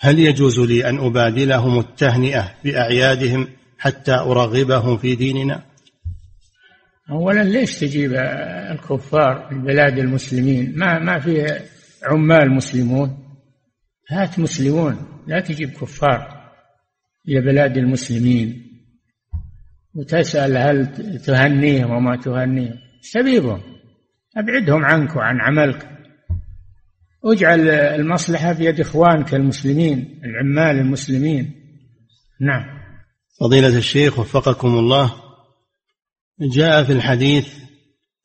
[0.00, 3.48] هل يجوز لي أن أبادلهم التهنئة بأعيادهم
[3.78, 5.62] حتى أرغبهم في ديننا؟
[7.10, 8.12] أولا ليش تجيب
[8.70, 11.60] الكفار في بلاد المسلمين؟ ما ما في
[12.04, 13.18] عمال مسلمون.
[14.10, 14.96] هات مسلمون
[15.26, 16.31] لا تجيب كفار.
[17.28, 18.62] إلى بلاد المسلمين.
[19.94, 20.86] وتسأل هل
[21.18, 22.74] تهنيهم وما تهنيهم.
[23.00, 23.60] سبيبهم.
[24.36, 25.88] أبعدهم عنك وعن عملك.
[27.24, 31.54] اجعل المصلحة في يد إخوانك المسلمين العمال المسلمين.
[32.40, 32.64] نعم.
[33.40, 35.12] فضيلة الشيخ وفقكم الله
[36.40, 37.48] جاء في الحديث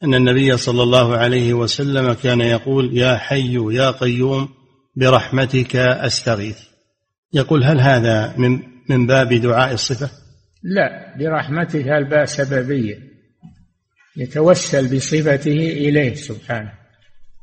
[0.03, 4.49] أن النبي صلى الله عليه وسلم كان يقول يا حي يا قيوم
[4.95, 6.59] برحمتك أستغيث.
[7.33, 10.09] يقول هل هذا من من باب دعاء الصفة؟
[10.63, 12.99] لا برحمتك الباء سببية؟
[14.17, 16.71] يتوسل بصفته إليه سبحانه.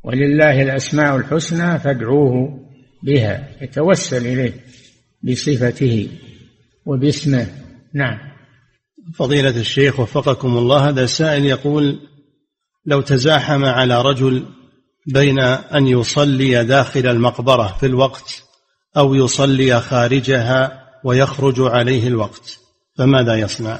[0.04, 2.60] ولله الأسماء الحسنى فادعوه
[3.02, 3.48] بها.
[3.62, 4.52] يتوسل إليه
[5.22, 6.08] بصفته
[6.86, 7.46] وباسمه.
[7.94, 8.18] نعم.
[9.14, 12.00] فضيلة الشيخ وفقكم الله هذا سائل يقول
[12.86, 14.46] لو تزاحم على رجل
[15.06, 18.42] بين أن يصلي داخل المقبرة في الوقت
[18.96, 22.58] أو يصلي خارجها ويخرج عليه الوقت.
[22.98, 23.78] فماذا يصنع؟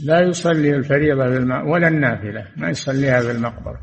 [0.00, 3.80] لا يصلي الفريضة بالماء ولا النافلة ما يصليها في المقبرة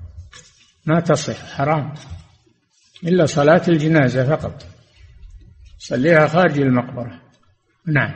[0.85, 1.93] ما تصح حرام.
[3.03, 4.65] إلا صلاة الجنازة فقط.
[5.79, 7.21] صليها خارج المقبرة.
[7.87, 8.11] نعم.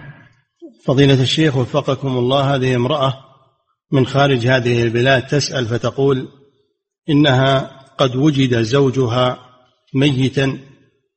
[0.85, 3.13] فضيلة الشيخ وفقكم الله هذه امرأة
[3.91, 6.27] من خارج هذه البلاد تسأل فتقول
[7.09, 9.39] إنها قد وجد زوجها
[9.93, 10.57] ميتا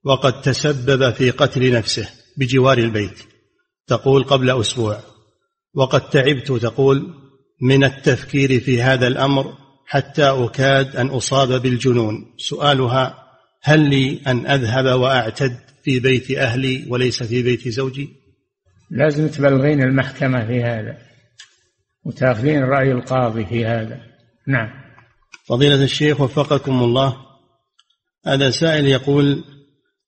[0.05, 3.32] وقد تسبب في قتل نفسه بجوار البيت.
[3.87, 5.01] تقول قبل أسبوع.
[5.75, 7.15] وقد تعبت تقول
[7.61, 9.55] من التفكير في هذا الأمر
[9.87, 12.35] حتى أكاد أن أصاب بالجنون.
[12.39, 13.23] سؤالها
[13.63, 18.09] هل لي أن أذهب وأعتد في بيت أهلي وليس في بيت زوجي؟
[18.91, 20.99] لازم تبلغين المحكمة في هذا
[22.05, 24.01] وتأخذين رأي القاضي في هذا.
[24.49, 24.69] نعم.
[25.45, 27.17] فضيلة الشيخ وفقكم الله.
[28.27, 29.45] هذا سائل يقول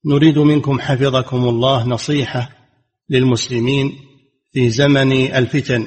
[0.07, 2.51] نريد منكم حفظكم الله نصيحة
[3.15, 3.93] للمسلمين
[4.53, 5.87] في زمن الفتن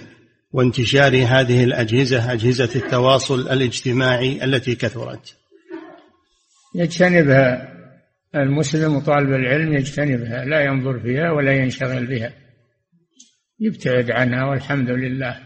[0.51, 5.37] وانتشار هذه الأجهزة أجهزة التواصل الاجتماعي التي كثرت.
[6.75, 7.73] يجتنبها
[8.35, 12.33] المسلم وطالب العلم يجتنبها لا ينظر فيها ولا ينشغل بها.
[13.59, 15.39] يبتعد عنها والحمد لله.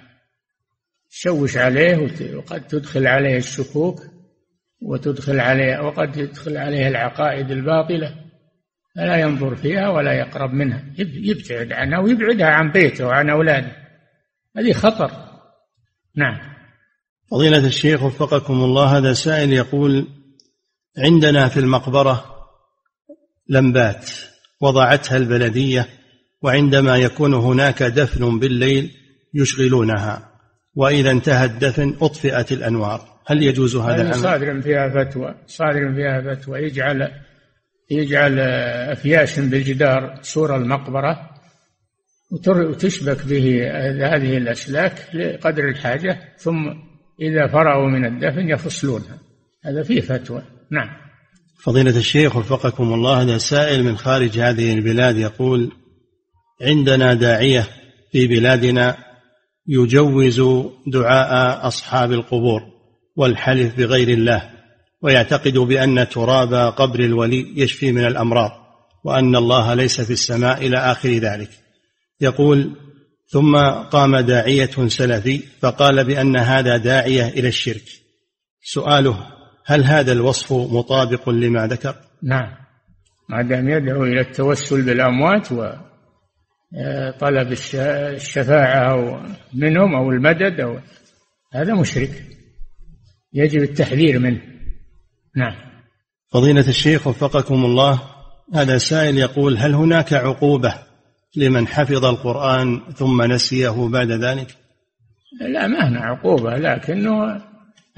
[1.12, 1.98] تشوش عليه
[2.36, 4.02] وقد تدخل عليه الشكوك
[4.82, 8.21] وتدخل عليه وقد تدخل عليه العقائد الباطلة.
[8.96, 10.84] فلا ينظر فيها ولا يقرب منها.
[10.98, 13.72] يبتعد عنها ويبعدها عن بيته وعن أولاده.
[14.58, 15.12] هذه خطر.
[16.16, 16.38] نعم.
[17.32, 20.08] فضيلة الشيخ وفقكم الله هذا سائل يقول
[20.98, 22.26] عندنا في المقبرة
[23.50, 24.10] لمبات
[24.62, 25.88] وضعتها البلدية
[26.42, 28.92] وعندما يكون هناك دفن بالليل
[29.34, 30.32] يشغلونها
[30.76, 33.22] وإذا انتهى الدفن أطفئت الأنوار.
[33.28, 37.12] هل يجوز هذا العمل؟ صادر فيها فتوى صادر فيها فتوى يجعل
[37.92, 38.40] يجعل
[38.90, 41.30] أفياش بالجدار سور المقبرة
[42.48, 43.70] وتشبك به
[44.16, 46.74] هذه الأسلاك لقدر الحاجة ثم
[47.22, 49.20] إذا فرغوا من الدفن يفصلونها.
[49.66, 50.44] هذا فيه فتوى.
[50.72, 50.90] نعم.
[51.64, 55.72] فضيلة الشيخ وفقكم الله هذا سائل من خارج هذه البلاد يقول
[56.62, 57.68] عندنا داعية
[58.12, 58.98] في بلادنا
[59.68, 60.42] يجوز
[60.88, 62.62] دعاء أصحاب القبور
[63.16, 64.50] والحلف بغير الله
[65.02, 68.52] ويعتقد بأن تراب قبر الولي يشفي من الأمراض
[69.04, 71.50] وأن الله ليس في السماء إلى آخر ذلك.
[72.22, 72.76] يقول
[73.28, 73.58] ثم
[73.92, 77.84] قام داعية سلفي فقال بأن هذا داعية إلى الشرك.
[78.64, 79.28] سؤاله
[79.66, 82.62] هل هذا الوصف مطابق لما ذكر؟ نعم.
[83.30, 85.70] ما دام يدعو إلى التوسل بالأموات و
[87.20, 89.24] طلب الشفاعة أو
[89.54, 90.80] منهم أو المدد أو
[91.54, 92.24] هذا مشرك.
[93.34, 94.51] يجب التحذير منه.
[95.36, 95.56] نعم.
[96.32, 98.02] فضيلة الشيخ وفقكم الله
[98.54, 100.74] هذا سائل يقول هل هناك عقوبة
[101.36, 104.56] لمن حفظ القرآن ثم نسيه بعد ذلك؟
[105.42, 107.42] لا ما هنا عقوبة لكنه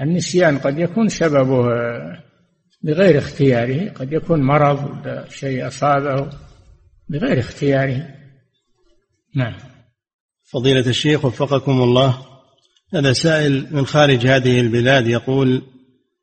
[0.00, 1.62] النسيان قد يكون سببه
[2.82, 6.30] بغير اختياره قد يكون مرض شيء أصابه
[7.08, 8.08] بغير اختياره.
[9.36, 9.54] نعم.
[10.44, 12.18] فضيلة الشيخ وفقكم الله
[12.94, 15.62] هذا سائل من خارج هذه البلاد يقول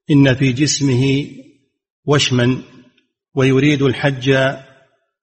[0.10, 1.28] إن في جسمه
[2.06, 2.58] وشما
[3.36, 4.36] ويريد الحج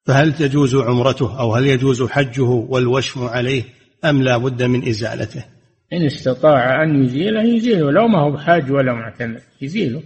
[0.06, 3.62] فهل تجوز عمرته أو هل يجوز حجه والوشم عليه
[4.04, 5.44] أم لا بد من إزالته؟
[5.92, 7.90] إن استطاع أن يزيله يزيله.
[7.90, 10.02] لو ما هو بحاج ولا معتمر يزيله.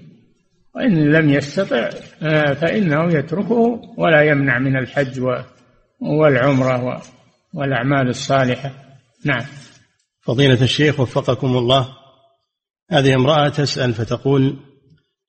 [0.75, 1.91] وإن لم يستطع
[2.23, 5.21] آه، فإنه يتركه ولا يمنع من الحج
[6.01, 7.03] والعمرة
[7.55, 8.71] والأعمال الصالحة.
[9.25, 9.43] نعم.
[10.21, 11.89] فضيلة الشيخ وفقكم الله
[12.93, 14.57] هذه امرأة تسأل فتقول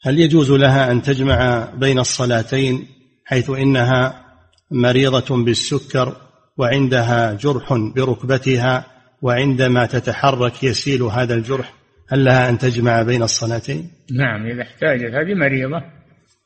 [0.04, 2.88] هل يجوز لها أن تجمع بين الصلاتين
[3.26, 4.26] حيث إنها
[4.72, 6.16] مريضة بالسكر
[6.58, 8.86] وعندها جرح بركبتها
[9.22, 11.74] وعندما تتحرك يسيل هذا الجرح؟
[12.10, 15.78] هل لها أن تجمع بين الصلاتين؟ نعم إذا احتاجت هذه مريضة.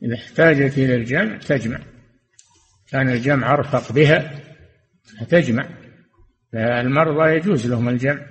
[0.03, 1.79] إذا احتاجت إلى الجمع تجمع.
[2.91, 4.39] كان الجمع أرفق بها
[5.29, 5.69] تجمع
[6.53, 8.25] المرضى يجوز لهم الجمع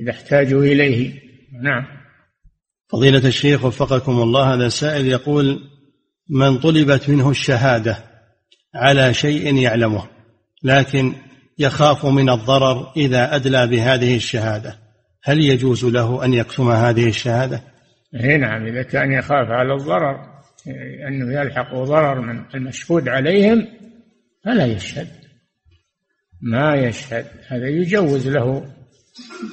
[0.00, 1.23] إذا احتاجوا إليه.
[1.62, 1.84] نعم.
[2.88, 5.60] فضيلة الشيخ وفقكم الله هذا سائل يقول
[6.28, 7.98] من طلبت منه الشهادة
[8.74, 10.08] على شيء يعلمه
[10.64, 11.14] لكن
[11.58, 14.78] يخاف من الضرر إذا أدلى بهذه الشهادة
[15.22, 17.62] هل يجوز له أن يكتم هذه الشهادة؟
[18.14, 20.34] إيه نعم إذا كان يخاف على الضرر
[21.08, 23.68] أنه يلحق ضرر من المشهود عليهم
[24.44, 25.08] فلا يشهد.
[26.40, 28.72] ما يشهد هذا يجوز له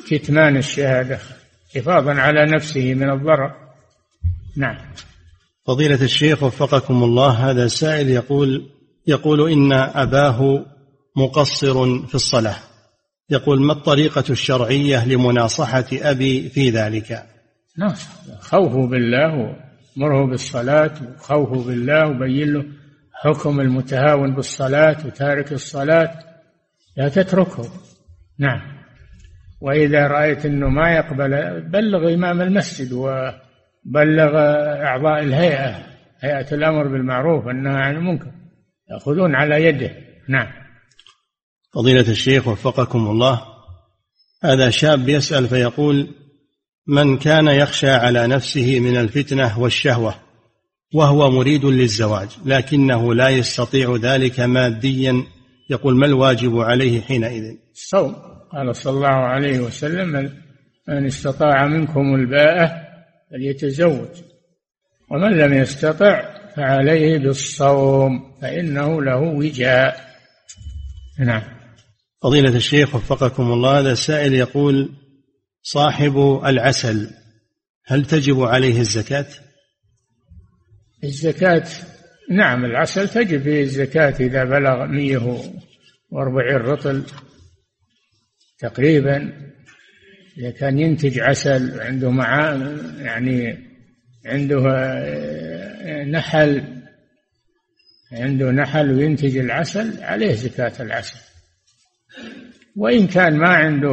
[0.09, 1.19] كتمان الشهادة.
[1.75, 3.53] حفاظا على نفسه من الضرر.
[4.57, 4.77] نعم.
[5.67, 8.69] فضيلة الشيخ وفقكم الله هذا سائل يقول
[9.07, 10.65] يقول إن أباه
[11.15, 12.57] مقصر في الصلاة.
[13.29, 17.25] يقول ما الطريقة الشرعية لمناصحة أبي في ذلك؟
[17.77, 18.09] ناصح
[18.39, 19.55] خوفه بالله
[19.95, 22.65] مره بالصلاة وخوفه بالله وبين له
[23.13, 26.19] حكم المتهاون بالصلاة وتارك الصلاة.
[26.97, 27.69] لا تتركه.
[28.39, 28.80] نعم.
[29.61, 34.35] وإذا رأيت أنه ما يقبل بلغ إمام المسجد وبلغ
[34.85, 38.31] أعضاء الهيئة هيئة الأمر بالمعروف والنهي عن المنكر
[38.91, 39.91] يأخذون على يده.
[40.29, 40.47] نعم.
[41.73, 43.41] فضيلة الشيخ وفقكم الله.
[44.43, 46.07] هذا شاب يسأل فيقول
[46.87, 50.15] من كان يخشى على نفسه من الفتنة والشهوة
[50.93, 55.23] وهو مريد للزواج لكنه لا يستطيع ذلك ماديا؟
[55.69, 58.30] يقول ما الواجب عليه حينئذ؟ الصوم.
[58.53, 60.31] قال صلى الله عليه وسلم
[60.87, 62.81] من استطاع منكم الباءة
[63.31, 64.07] فليتزوج
[65.11, 70.11] ومن لم يستطع فعليه بالصوم فإنه له وجاء.
[71.19, 71.43] نعم.
[72.23, 74.89] فضيلة الشيخ وفقكم الله هذا السائل يقول
[75.61, 77.09] صاحب العسل
[77.85, 79.27] هل تجب عليه الزكاة؟
[81.03, 81.67] الزكاة
[82.31, 87.03] نعم العسل تجب فيه الزكاة إذا بلغ 140 رطل.
[88.61, 89.33] تقريبا
[90.37, 92.57] إذا كان ينتج عسل عنده مع
[92.99, 93.57] يعني
[94.25, 96.63] عنده آه، نحل
[98.11, 101.19] عنده نحل وينتج العسل عليه زكاة العسل.
[102.75, 103.89] وإن كان ما عنده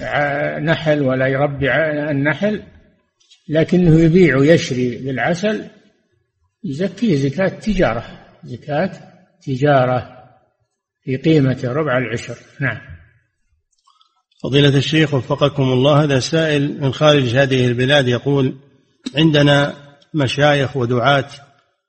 [0.00, 1.74] آه، نحل ولا يربي
[2.10, 2.62] النحل
[3.48, 5.64] لكنه يبيع ويشري بالعسل
[6.64, 8.04] يزكيه زكاة تجارة
[8.44, 8.92] زكاة
[9.42, 10.22] تجارة
[11.02, 12.36] في قيمة ربع العشر.
[12.60, 12.91] نعم.
[14.42, 18.54] فضيلة الشيخ وفقكم الله هذا سائل من خارج هذه البلاد يقول
[19.16, 19.74] عندنا
[20.14, 21.28] مشايخ ودعاة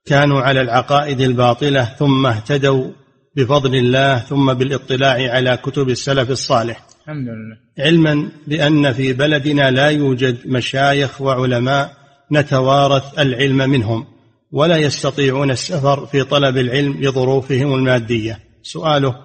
[0.05, 2.91] كانوا على العقائد الباطلة ثم اهتدوا
[3.35, 6.85] بفضل الله ثم بالاطلاع على كتب السلف الصالح.
[7.01, 7.57] الحمد لله.
[7.79, 11.93] علما بأن في بلدنا لا يوجد مشايخ وعلماء
[12.31, 14.05] نتوارث العلم منهم
[14.51, 18.39] ولا يستطيعون السفر في طلب العلم لظروفهم المادية.
[18.63, 19.15] سؤاله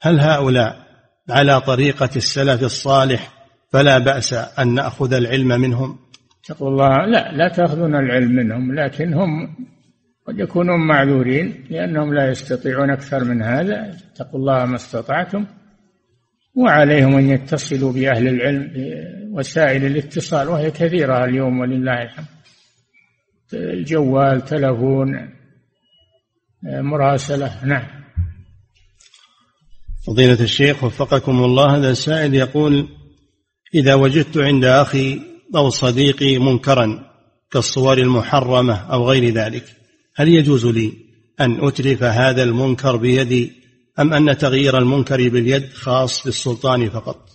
[0.00, 0.83] هل هؤلاء
[1.30, 3.32] على طريقة السلف الصالح
[3.72, 5.98] فلا بأس أن نأخذ العلم منهم.
[6.44, 9.56] تقول الله لا لا تأخذون العلم منهم لكن هم
[10.26, 13.90] قد يكونون معذورين لأنهم لا يستطيعون أكثر من هذا.
[14.12, 15.46] اتقوا الله ما استطعتم
[16.56, 22.26] وعليهم أن يتصلوا بأهل العلم بوسائل الاتصال وهي كثيرة اليوم ولله الحمد.
[23.54, 25.30] الجوال تلفون
[26.64, 28.03] مراسلة نعم.
[30.06, 32.88] فضيلة الشيخ وفقكم الله هذا السائل يقول
[33.74, 35.20] إذا وجدت عند أخي
[35.56, 37.10] أو صديقي منكرا
[37.50, 39.64] كالصور المحرمة أو غير ذلك
[40.16, 40.92] هل يجوز لي
[41.40, 43.52] أن أتلف هذا المنكر بيدي
[43.98, 47.28] أم أن تغيير المنكر باليد خاص بالسلطان فقط؟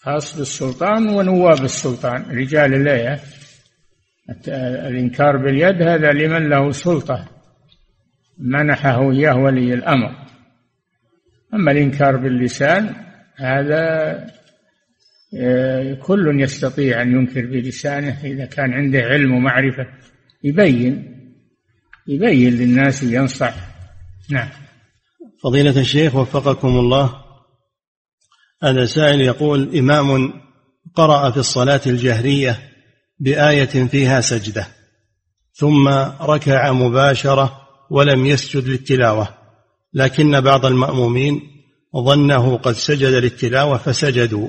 [0.00, 3.20] خاص بالسلطان ونواب السلطان رجال الله
[4.88, 7.28] الإنكار باليد هذا لمن له سلطة
[8.38, 10.27] منحه إياه ولي الأمر.
[11.54, 12.94] أما الإنكار باللسان
[13.36, 14.24] هذا
[15.34, 19.86] آه، كل يستطيع أن ينكر بلسانه إذا كان عنده علم ومعرفة.
[20.44, 21.14] يبين
[22.06, 23.54] يبين للناس وينصح
[24.30, 24.48] نعم.
[25.42, 27.24] فضيلة الشيخ وفقكم الله.
[28.62, 30.32] هذا سائل يقول إمام
[30.94, 32.58] قرأ في الصلاة الجهرية
[33.18, 34.66] بآية فيها سجدة
[35.52, 35.88] ثم
[36.20, 39.37] ركع مباشرة ولم يسجد للتلاوة.
[39.94, 41.40] لكن بعض المأمومين
[41.96, 44.48] ظنه قد سجد للتلاوة فسجدوا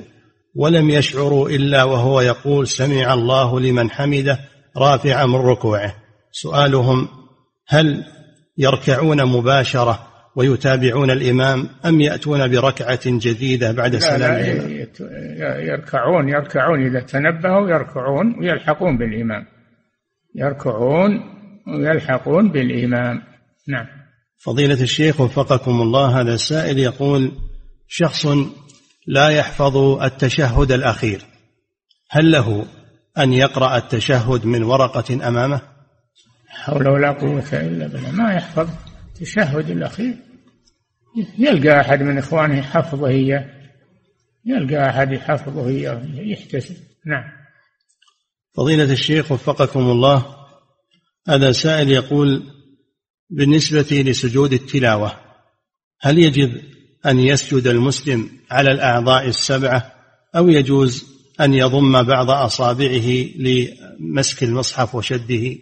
[0.54, 4.38] ولم يشعروا إلا وهو يقول سمع الله لمن حمده
[4.76, 5.94] رافعا من ركوعه.
[6.32, 7.08] سؤالهم
[7.68, 8.04] هل
[8.58, 14.70] يركعون مباشرة ويتابعون الإمام أم يأتون بركعة جديدة بعد سلام
[15.60, 19.46] يركعون يركعون إذا تنبهوا يركعون ويلحقون بالإمام.
[20.34, 21.20] يركعون
[21.66, 23.22] ويلحقون بالإمام.
[23.68, 23.99] نعم.
[24.40, 27.32] فضيلة الشيخ وفقكم الله هذا السائل يقول
[27.88, 28.26] شخص
[29.06, 31.22] لا يحفظ التشهد الأخير
[32.10, 32.66] هل له
[33.18, 35.60] أن يقرأ التشهد من ورقة أمامه؟
[36.48, 38.68] حول ولا قوة إلا بالله ما يحفظ
[39.08, 40.16] التشهد الأخير.
[41.38, 43.44] يلقى أحد من إخوانه يحفظه إياه
[44.44, 46.76] يلقى أحد يحفظه إياه يحتسب.
[47.06, 47.24] نعم.
[48.54, 50.36] فضيلة الشيخ وفقكم الله
[51.28, 52.59] هذا سائل يقول
[53.30, 55.16] بالنسبة لسجود التلاوة
[56.00, 56.60] هل يجب
[57.06, 59.92] أن يسجد المسلم على الأعضاء السبعة
[60.36, 65.56] أو يجوز أن يضم بعض أصابعه لمسك المصحف وشده؟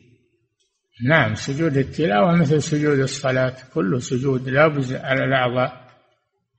[1.08, 5.88] نعم سجود التلاوة مثل سجود الصلاة كله سجود لابد على الأعضاء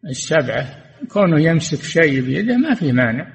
[0.10, 0.84] السبعة.
[1.10, 3.34] كونه يمسك شيء بيده ما في مانع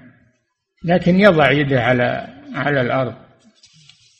[0.84, 3.14] لكن يضع يده على على الأرض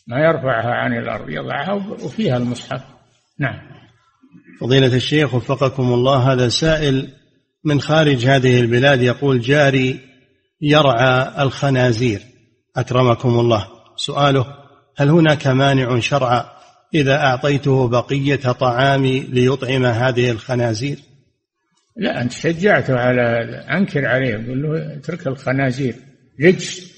[0.07, 2.94] ما يرفعها عن الأرض يضعها وفيها المصحف.
[3.39, 3.61] نعم.
[4.61, 7.09] فضيلة الشيخ وفقكم الله هذا سائل
[7.65, 10.01] من خارج هذه البلاد يقول جاري
[10.61, 12.21] يرعى الخنازير.
[12.77, 13.69] أكرمكم الله.
[13.97, 14.47] سؤاله
[14.97, 16.45] هل هناك مانع شرعا
[16.95, 20.99] إذا أعطيته بقية طعامي ليطعم هذه الخنازير؟
[21.97, 23.23] لا أنت شجعته على
[23.71, 25.95] أنكر عليه قل له اترك الخنازير.
[26.41, 26.94] رجس.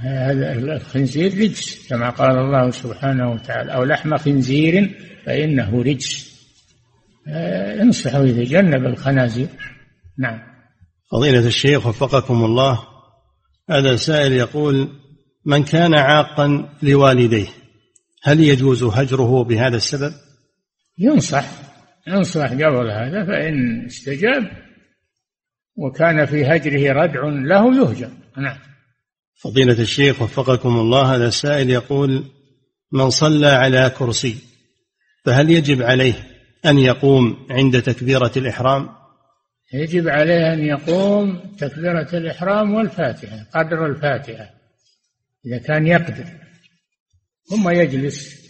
[0.00, 4.90] هذا الخنزير رجس كما قال الله سبحانه وتعالى أو لحم خنزير
[5.26, 6.30] فإنه رجس.
[7.28, 9.48] آه، انصحه يتجنب الخنازير.
[10.18, 10.40] نعم.
[11.12, 12.80] فضيلة الشيخ وفقكم الله
[13.70, 14.88] هذا سائل يقول
[15.44, 17.48] من كان عاقا لوالديه
[18.22, 20.12] هل يجوز هجره بهذا السبب؟
[20.98, 21.44] ينصح
[22.08, 24.50] ينصح قبل هذا فإن استجاب
[25.76, 28.10] وكان في هجره ردع له يهجر.
[28.36, 28.69] نعم.
[29.42, 32.24] فضيلة الشيخ وفقكم الله هذا السائل يقول
[32.92, 34.36] من صلى على كرسي
[35.24, 36.14] فهل يجب عليه
[36.66, 38.88] أن يقوم عند تكبيرة الإحرام؟
[39.72, 44.50] يجب عليه أن يقوم تكبيرة الإحرام والفاتحة قدر الفاتحة
[45.46, 46.24] إذا كان يقدر.
[47.50, 48.40] ثم يجلس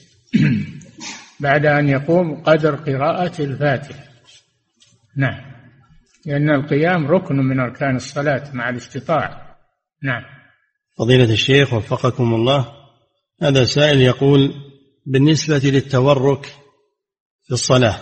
[1.41, 4.05] بعد أن يقوم قدر قراءة الفاتحة.
[5.17, 5.51] نعم.
[6.27, 9.57] لأن القيام ركن من أركان الصلاة مع الاستطاعة.
[10.03, 10.40] نعم.
[10.99, 12.67] فضيلة الشيخ وفقكم الله
[13.43, 14.55] هذا سائل يقول
[15.07, 16.47] بالنسبة للتورك
[17.47, 17.97] في الصلاة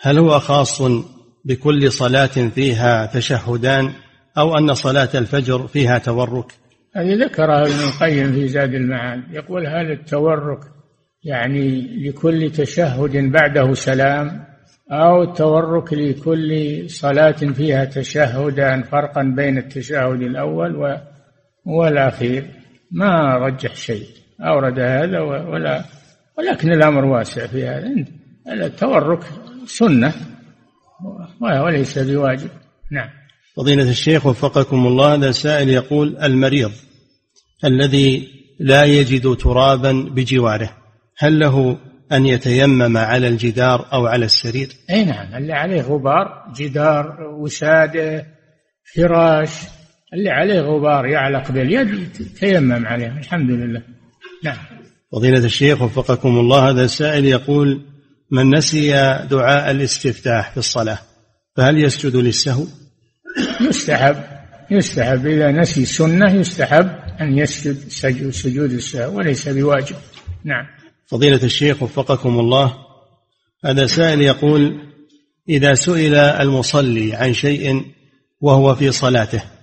[0.00, 0.82] هل هو خاص
[1.44, 3.92] بكل صلاة فيها تشهدان
[4.38, 6.52] أو أن صلاة الفجر فيها تورك؟
[6.96, 10.60] هذه ذكرها ابن القيم في زاد المعاد يقول هل التورك
[11.24, 14.44] يعني لكل تشهد بعده سلام
[14.90, 20.76] أو التورك لكل صلاة فيها تشهدان فرقا بين التشهد الأول
[21.66, 22.50] والأخير
[22.90, 24.06] ما رجح شيء.
[24.40, 25.84] أورد هذا ولا
[26.38, 28.04] ولكن الأمر واسع في هذا.
[28.48, 29.24] التورك
[29.66, 30.12] سنة.
[31.40, 32.50] وليس بواجب.
[32.90, 33.08] نعم.
[33.56, 36.72] فضيلة الشيخ وفقكم الله هذا سائل يقول المريض
[37.64, 38.28] الذي
[38.60, 40.70] لا يجد ترابا بجواره
[41.18, 41.78] هل له
[42.12, 48.26] أن يتيمم على الجدار أو على السرير؟ أي نعم اللي عليه غبار جدار وسادة
[48.94, 49.50] فراش
[50.14, 53.82] اللي عليه غبار يعلق باليد تيمم عليه الحمد لله.
[54.44, 54.56] نعم.
[55.12, 57.80] فضيلة الشيخ وفقكم الله هذا السائل يقول
[58.30, 58.90] من نسي
[59.30, 60.98] دعاء الاستفتاح في الصلاة
[61.56, 62.64] فهل يسجد للسهو؟
[63.60, 64.16] يستحب
[64.70, 65.26] يستحب.
[65.26, 69.96] إذا نسي سنة يستحب أن يسجد سجود السهو وليس بواجب.
[70.44, 70.66] نعم.
[71.06, 72.74] فضيلة الشيخ وفقكم الله
[73.64, 74.80] هذا سائل يقول
[75.48, 77.84] إذا سئل المصلي عن شيء
[78.40, 79.53] وهو في صلاته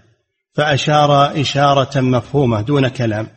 [0.54, 3.28] فأشار إشارة مفهومة دون كلام.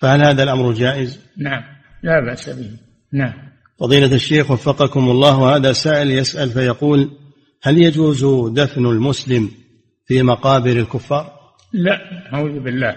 [0.00, 1.62] فهل هذا الأمر جائز؟ نعم.
[2.02, 2.70] لا بأس به.
[3.12, 3.48] نعم.
[3.80, 7.10] فضيلة الشيخ وفقكم الله وهذا سائل يسأل فيقول
[7.62, 9.50] هل يجوز دفن المسلم
[10.06, 11.32] في مقابر الكفار؟
[11.72, 11.98] لا
[12.34, 12.96] أعوذ بالله.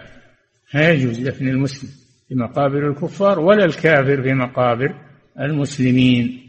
[0.73, 1.89] لا يجوز دفن المسلم
[2.30, 4.95] في مقابر الكفار ولا الكافر في مقابر
[5.39, 6.41] المسلمين.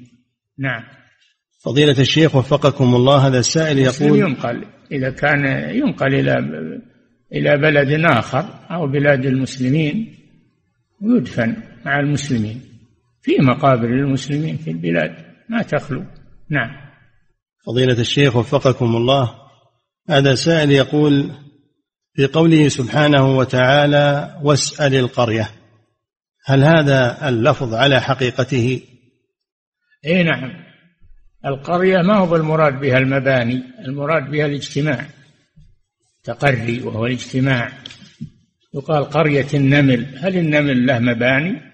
[0.59, 0.83] نعم.
[1.65, 6.39] فضيلة الشيخ وفقكم الله هذا السائل يقول ينقل إذا كان ينقل إلى
[7.35, 10.15] إلى بلد آخر أو بلاد المسلمين
[11.01, 12.61] ويدفن مع المسلمين
[13.23, 15.15] في مقابر المسلمين في البلاد
[15.49, 16.05] ما تخلو.
[16.51, 16.71] نعم.
[17.67, 19.35] فضيلة الشيخ وفقكم الله
[20.09, 21.31] هذا سائل يقول
[22.15, 25.51] في قوله سبحانه وتعالى واسأل القرية
[26.45, 28.81] هل هذا اللفظ على حقيقته؟
[30.07, 30.53] اي نعم.
[31.47, 35.07] القرية ما هو بالمراد بها المباني المراد بها الاجتماع.
[36.25, 37.73] تقري وهو الاجتماع.
[38.75, 40.19] يقال قرية النمل.
[40.19, 41.73] هل النمل له مباني؟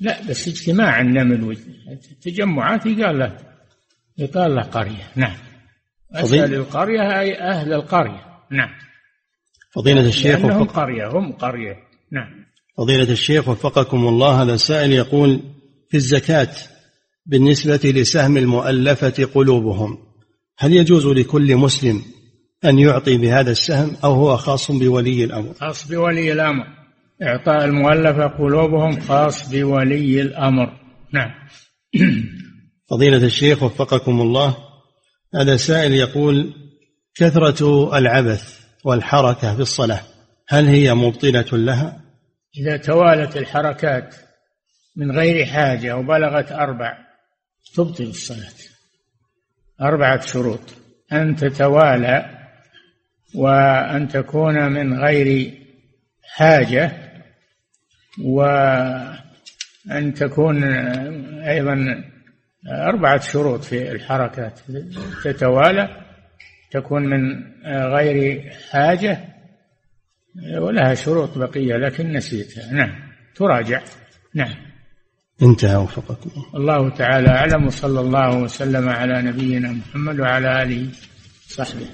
[0.00, 1.56] لا بس اجتماع النمل
[2.10, 3.36] التجمعات يقال له
[4.18, 5.10] يقال له قرية.
[5.16, 5.36] نعم.
[6.12, 8.24] أسأل القرية أي أهل القرية.
[8.50, 8.70] نعم.
[9.74, 11.76] فضيلة الشيخ هم قرية هم قرية.
[12.12, 12.44] نعم.
[12.76, 15.40] فضيلة الشيخ وفقكم الله هذا سائل يقول
[15.90, 16.50] في الزكاة
[17.26, 19.98] بالنسبة لسهم المؤلفة قلوبهم
[20.58, 22.02] هل يجوز لكل مسلم
[22.64, 25.54] أن يعطي بهذا السهم أو هو خاص بولي الأمر.
[25.54, 26.66] خاص بولي الأمر.
[27.22, 30.72] إعطاء المؤلفة قلوبهم خاص بولي الأمر.
[31.12, 31.30] نعم.
[32.90, 34.56] فضيلة الشيخ وفقكم الله
[35.34, 36.54] هذا سائل يقول
[37.14, 40.00] كثرة العبث والحركة في الصلاة
[40.48, 42.00] هل هي مبطلة لها؟
[42.58, 44.14] إذا توالت الحركات
[44.96, 46.98] من غير حاجة وبلغت أربع
[47.74, 48.54] تبطل الصلاة.
[49.80, 50.60] أربعة شروط.
[51.12, 52.43] أن تتوالى
[53.34, 55.54] وأن تكون من غير
[56.22, 56.92] حاجة
[58.24, 60.64] وأن تكون
[61.42, 62.04] أيضا
[62.68, 64.60] أربعة شروط في الحركات
[65.24, 66.04] تتوالى.
[66.70, 69.18] تكون من غير حاجة
[70.58, 72.72] ولها شروط بقية لكن نسيتها.
[72.72, 72.92] نعم.
[73.34, 73.82] تراجع.
[74.34, 74.54] نعم.
[75.42, 76.30] انتهى وفقكم.
[76.54, 80.88] الله تعالى أعلم وصلى الله وسلم على نبينا محمد وعلى آله
[81.50, 81.86] وصحبه.